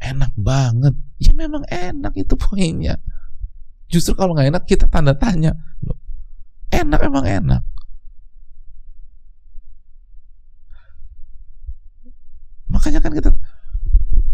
enak 0.00 0.32
banget. 0.36 0.94
Ya 1.16 1.32
memang 1.32 1.64
enak 1.66 2.12
itu 2.14 2.36
poinnya. 2.36 3.00
Justru 3.88 4.12
kalau 4.18 4.34
nggak 4.36 4.50
enak 4.52 4.64
kita 4.68 4.86
tanda 4.90 5.16
tanya 5.16 5.54
loh 5.82 5.98
enak 6.70 7.00
emang 7.06 7.24
enak? 7.26 7.62
Makanya 12.66 13.00
kan 13.00 13.12
kita 13.14 13.30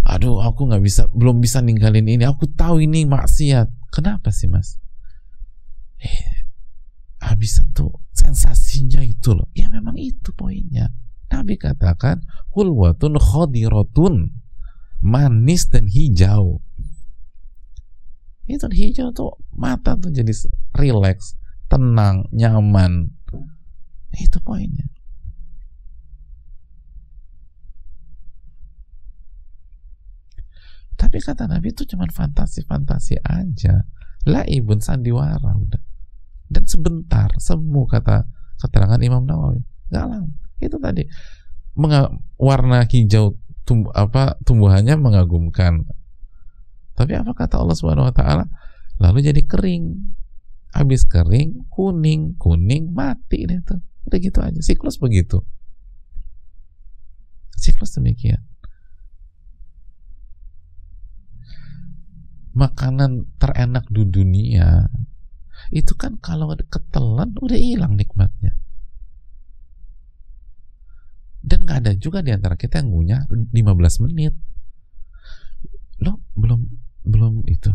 aduh 0.03 0.43
aku 0.43 0.67
nggak 0.67 0.83
bisa 0.83 1.07
belum 1.13 1.39
bisa 1.39 1.63
ninggalin 1.63 2.09
ini. 2.09 2.25
Aku 2.27 2.51
tahu 2.51 2.83
ini 2.83 3.07
maksiat. 3.07 3.93
Kenapa 3.93 4.33
sih 4.33 4.49
mas? 4.49 4.81
Eh, 6.01 6.49
habisan 7.23 7.71
tuh 7.77 7.93
sensasinya 8.11 9.05
itu 9.05 9.37
loh. 9.37 9.47
Ya 9.55 9.69
memang 9.71 9.95
itu 10.01 10.33
poinnya 10.35 10.91
Nabi 11.33 11.57
katakan 11.57 12.21
hulwatun 12.53 13.17
khodiratun 13.17 14.37
manis 15.01 15.67
dan 15.73 15.89
hijau 15.89 16.61
itu 18.45 18.69
hijau 18.69 19.09
tuh 19.17 19.33
mata 19.57 19.97
tuh 19.97 20.13
jadi 20.13 20.31
relax 20.77 21.41
tenang 21.73 22.29
nyaman 22.37 23.09
itu 24.13 24.37
poinnya 24.45 24.93
Tapi 31.03 31.19
kata 31.19 31.51
Nabi 31.51 31.75
itu 31.75 31.83
cuma 31.83 32.07
fantasi-fantasi 32.07 33.27
aja. 33.27 33.85
Lah 34.31 34.47
ibun 34.47 34.79
sandiwara 34.79 35.51
udah. 35.59 35.83
Dan 36.47 36.63
sebentar, 36.63 37.27
semu 37.43 37.91
kata 37.91 38.23
keterangan 38.63 39.03
Imam 39.03 39.27
Nawawi. 39.27 39.67
Gak 39.91 40.07
lama. 40.07 40.42
Itu 40.63 40.79
tadi 40.79 41.03
warna 42.39 42.85
hijau 42.87 43.35
tumbuh 43.67 43.91
apa 43.93 44.39
tumbuhannya 44.47 44.95
mengagumkan. 44.97 45.87
Tapi 46.93 47.13
apa 47.17 47.33
kata 47.33 47.59
Allah 47.59 47.75
Subhanahu 47.75 48.09
wa 48.09 48.15
taala? 48.15 48.45
Lalu 49.01 49.33
jadi 49.33 49.43
kering. 49.43 50.15
Habis 50.73 51.05
kering, 51.05 51.69
kuning, 51.69 52.41
kuning, 52.41 52.97
mati 52.97 53.45
deh 53.45 53.61
tuh. 53.61 53.81
Udah 54.09 54.19
gitu 54.21 54.41
aja. 54.41 54.61
Siklus 54.65 54.97
begitu. 54.97 55.45
Siklus 57.61 57.93
demikian. 57.93 58.41
makanan 62.53 63.33
terenak 63.41 63.89
di 63.89 64.05
dunia 64.05 64.93
itu 65.73 65.97
kan 65.97 66.21
kalau 66.21 66.53
ketelan 66.53 67.33
udah 67.41 67.57
hilang 67.57 67.97
nikmatnya 67.97 68.53
dan 71.43 71.67
nggak 71.67 71.79
ada 71.83 71.93
juga 71.99 72.23
di 72.23 72.31
antara 72.31 72.55
kita 72.55 72.81
yang 72.81 72.95
ngunyah 72.95 73.21
15 73.31 74.05
menit. 74.07 74.35
Lo 76.03 76.23
belum 76.39 76.61
belum 77.03 77.47
itu 77.51 77.71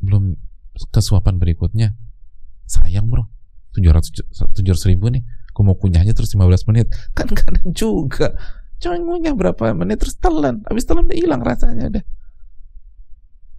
belum 0.00 0.36
kesuapan 0.92 1.40
berikutnya. 1.40 1.96
Sayang 2.68 3.08
bro. 3.08 3.24
700 3.72 4.32
700 4.56 4.90
ribu 4.92 5.12
nih. 5.12 5.24
Aku 5.52 5.64
mau 5.64 5.76
kunyahnya 5.76 6.12
terus 6.12 6.32
15 6.36 6.68
menit. 6.68 6.92
Kan 7.16 7.32
ada 7.32 7.60
juga. 7.72 8.36
Cuma 8.76 9.00
ngunyah 9.00 9.32
berapa 9.32 9.72
menit 9.72 10.04
terus 10.04 10.20
telan. 10.20 10.60
Habis 10.68 10.84
telan 10.84 11.08
udah 11.08 11.16
hilang 11.16 11.40
rasanya 11.40 11.88
deh 11.88 12.04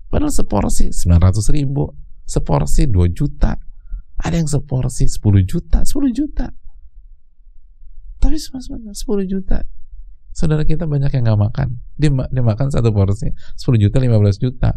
Padahal 0.07 0.31
seporsi 0.31 0.95
900 0.95 1.51
ribu, 1.51 1.91
seporsi 2.23 2.87
2 2.87 3.11
juta, 3.11 3.59
ada 4.17 4.35
yang 4.35 4.47
seporsi 4.47 5.03
10 5.03 5.43
juta, 5.43 5.83
10 5.83 6.15
juta. 6.15 6.47
Tapi 8.27 8.35
sebenarnya 8.35 8.91
10 8.91 9.23
juta. 9.23 9.63
Saudara 10.35 10.67
kita 10.67 10.83
banyak 10.83 11.07
yang 11.15 11.23
nggak 11.23 11.41
makan. 11.47 11.67
Dia, 11.95 12.11
dia 12.11 12.43
makan 12.43 12.67
satu 12.67 12.91
porsi 12.91 13.31
10 13.31 13.79
juta, 13.79 14.03
15 14.03 14.35
juta. 14.35 14.75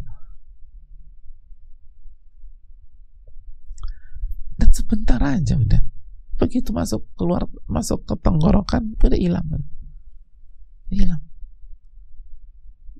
Dan 4.55 4.70
sebentar 4.70 5.18
aja 5.18 5.59
udah. 5.59 5.82
Begitu 6.38 6.70
masuk 6.70 7.11
keluar 7.18 7.51
masuk 7.66 8.07
ke 8.07 8.14
tenggorokan 8.22 8.94
udah 9.03 9.18
hilang. 9.18 9.44
Hilang 10.88 11.20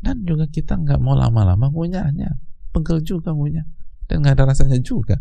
dan 0.01 0.24
juga 0.24 0.48
kita 0.48 0.80
nggak 0.80 1.01
mau 1.01 1.12
lama-lama 1.12 1.68
ngunyahnya 1.68 2.40
pegel 2.72 3.05
juga 3.05 3.36
ngunyah 3.36 3.68
dan 4.09 4.24
nggak 4.24 4.34
ada 4.40 4.44
rasanya 4.48 4.80
juga 4.80 5.20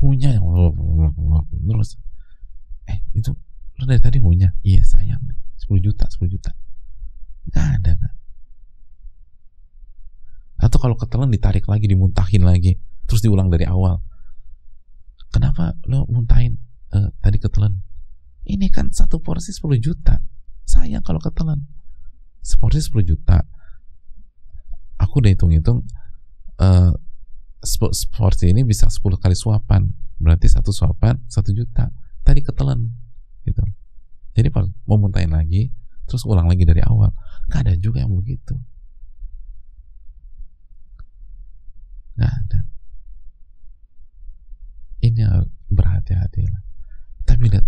ngunyah 0.00 0.40
yang 0.40 0.44
terus 1.68 2.00
eh 2.88 2.98
itu 3.12 3.36
lo 3.80 3.88
dari 3.88 4.02
tadi 4.04 4.20
ngunyah 4.20 4.60
iya 4.60 4.84
sayang. 4.84 5.24
10 5.56 5.80
juta 5.80 6.04
10 6.04 6.28
juta. 6.28 6.52
Nggak 7.48 7.66
ada 7.80 7.92
kan 7.96 8.12
atau 10.60 10.76
kalau 10.76 10.96
ketelan 10.96 11.32
ditarik 11.32 11.64
lagi 11.64 11.88
dimuntahin 11.88 12.44
lagi 12.44 12.76
terus 13.08 13.24
diulang 13.24 13.48
dari 13.48 13.64
awal. 13.64 13.98
Kenapa 15.32 15.74
lo 15.88 16.04
muntahin? 16.06 16.60
Uh, 16.90 17.08
tadi 17.22 17.40
ketelan. 17.40 17.80
Ini 18.44 18.66
kan 18.68 18.92
satu 18.92 19.22
porsi 19.22 19.54
10 19.56 19.80
juta. 19.80 20.20
Sayang 20.66 21.02
kalau 21.06 21.22
ketelan. 21.22 21.64
Seporsi 22.42 22.82
10 22.82 23.02
juta. 23.06 23.46
Aku 25.00 25.22
udah 25.22 25.32
hitung-hitung 25.32 25.86
uh, 26.60 26.92
seporsi 27.64 28.52
ini 28.52 28.66
bisa 28.66 28.90
10 28.90 29.00
kali 29.16 29.38
suapan. 29.38 29.86
Berarti 30.20 30.50
satu 30.50 30.74
suapan 30.74 31.24
satu 31.30 31.54
juta. 31.54 31.88
Tadi 32.26 32.42
ketelan 32.44 32.90
gitu. 33.44 33.62
Jadi 34.36 34.48
mau 34.86 34.96
muntahin 34.96 35.32
lagi 35.32 35.70
terus 36.06 36.26
ulang 36.26 36.50
lagi 36.50 36.66
dari 36.66 36.82
awal 36.82 37.14
nggak 37.50 37.60
ada 37.66 37.74
juga 37.78 38.02
yang 38.02 38.14
begitu. 38.14 38.54
Nggak 42.18 42.32
ada. 42.32 42.58
Ini 45.00 45.22
berhati-hati 45.70 46.42
lah. 46.44 46.62
Tapi 47.24 47.44
lihat 47.48 47.66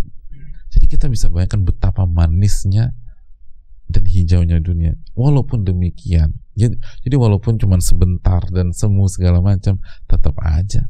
jadi 0.73 0.85
kita 0.89 1.05
bisa 1.09 1.29
bayangkan 1.29 1.65
betapa 1.65 2.03
manisnya 2.05 2.93
dan 3.89 4.03
hijaunya 4.05 4.57
dunia. 4.63 4.97
Walaupun 5.13 5.65
demikian, 5.65 6.33
jadi, 6.57 6.73
jadi 7.05 7.15
walaupun 7.17 7.61
cuma 7.61 7.77
sebentar 7.77 8.41
dan 8.49 8.73
semu 8.73 9.05
segala 9.05 9.37
macam, 9.41 9.77
tetap 10.09 10.33
aja 10.41 10.89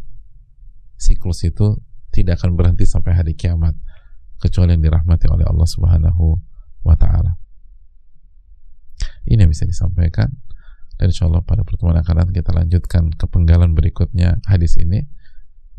siklus 1.03 1.43
itu 1.43 1.83
tidak 2.15 2.39
akan 2.39 2.55
berhenti 2.55 2.87
sampai 2.87 3.11
hari 3.11 3.35
kiamat 3.35 3.75
kecuali 4.43 4.75
yang 4.75 4.83
dirahmati 4.83 5.31
oleh 5.31 5.47
Allah 5.47 5.63
Subhanahu 5.63 6.35
wa 6.83 6.95
taala. 6.99 7.39
Ini 9.23 9.47
yang 9.47 9.51
bisa 9.51 9.63
disampaikan 9.63 10.27
dan 10.99 11.07
insya 11.07 11.31
Allah 11.31 11.39
pada 11.47 11.63
pertemuan 11.63 11.95
akan 11.95 12.13
datang 12.19 12.35
kita 12.35 12.51
lanjutkan 12.51 13.03
kepenggalan 13.15 13.71
berikutnya 13.71 14.43
hadis 14.51 14.75
ini 14.75 15.07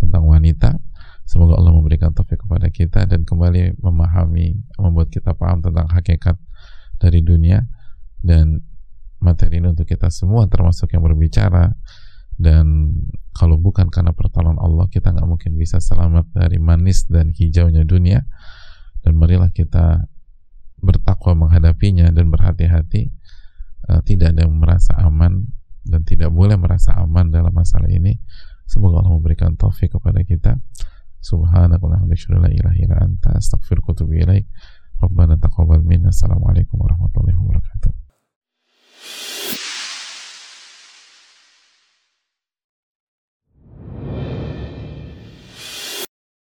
tentang 0.01 0.25
wanita. 0.25 0.81
Semoga 1.25 1.57
Allah 1.57 1.73
memberikan 1.73 2.13
taufik 2.13 2.45
kepada 2.45 2.69
kita 2.69 3.09
dan 3.09 3.25
kembali 3.25 3.81
memahami, 3.81 4.61
membuat 4.77 5.09
kita 5.09 5.33
paham 5.33 5.65
tentang 5.65 5.89
hakikat 5.89 6.37
dari 7.01 7.25
dunia 7.25 7.65
dan 8.21 8.61
materi 9.25 9.61
ini 9.61 9.73
untuk 9.73 9.89
kita 9.89 10.13
semua 10.13 10.45
termasuk 10.53 10.93
yang 10.93 11.01
berbicara 11.01 11.73
dan 12.37 12.93
kalau 13.33 13.57
bukan 13.57 13.89
karena 13.89 14.11
pertolongan 14.13 14.61
Allah 14.61 14.91
kita 14.91 15.15
nggak 15.15 15.25
mungkin 15.25 15.57
bisa 15.57 15.81
selamat 15.81 16.29
dari 16.35 16.61
manis 16.61 17.07
dan 17.09 17.31
hijaunya 17.31 17.87
dunia 17.87 18.27
dan 19.05 19.13
marilah 19.21 19.53
kita 19.53 20.09
bertakwa 20.81 21.47
menghadapinya 21.47 22.09
dan 22.09 22.33
berhati-hati 22.33 23.13
uh, 23.89 24.01
tidak 24.05 24.33
ada 24.33 24.49
yang 24.49 24.57
merasa 24.57 24.97
aman 25.01 25.49
dan 25.85 26.01
tidak 26.09 26.33
boleh 26.33 26.57
merasa 26.57 26.97
aman 26.97 27.29
dalam 27.29 27.53
masalah 27.53 27.93
ini. 27.93 28.17
Semoga 28.65 29.05
Allah 29.05 29.13
memberikan 29.21 29.53
taufik 29.61 29.93
kepada 29.93 30.25
kita. 30.25 30.57
Subhanakallahumma 31.21 32.09
wa 32.09 32.17
assalamualaikum 36.09 36.81
warahmatullahi 36.81 37.37
wabarakatuh 37.37 37.93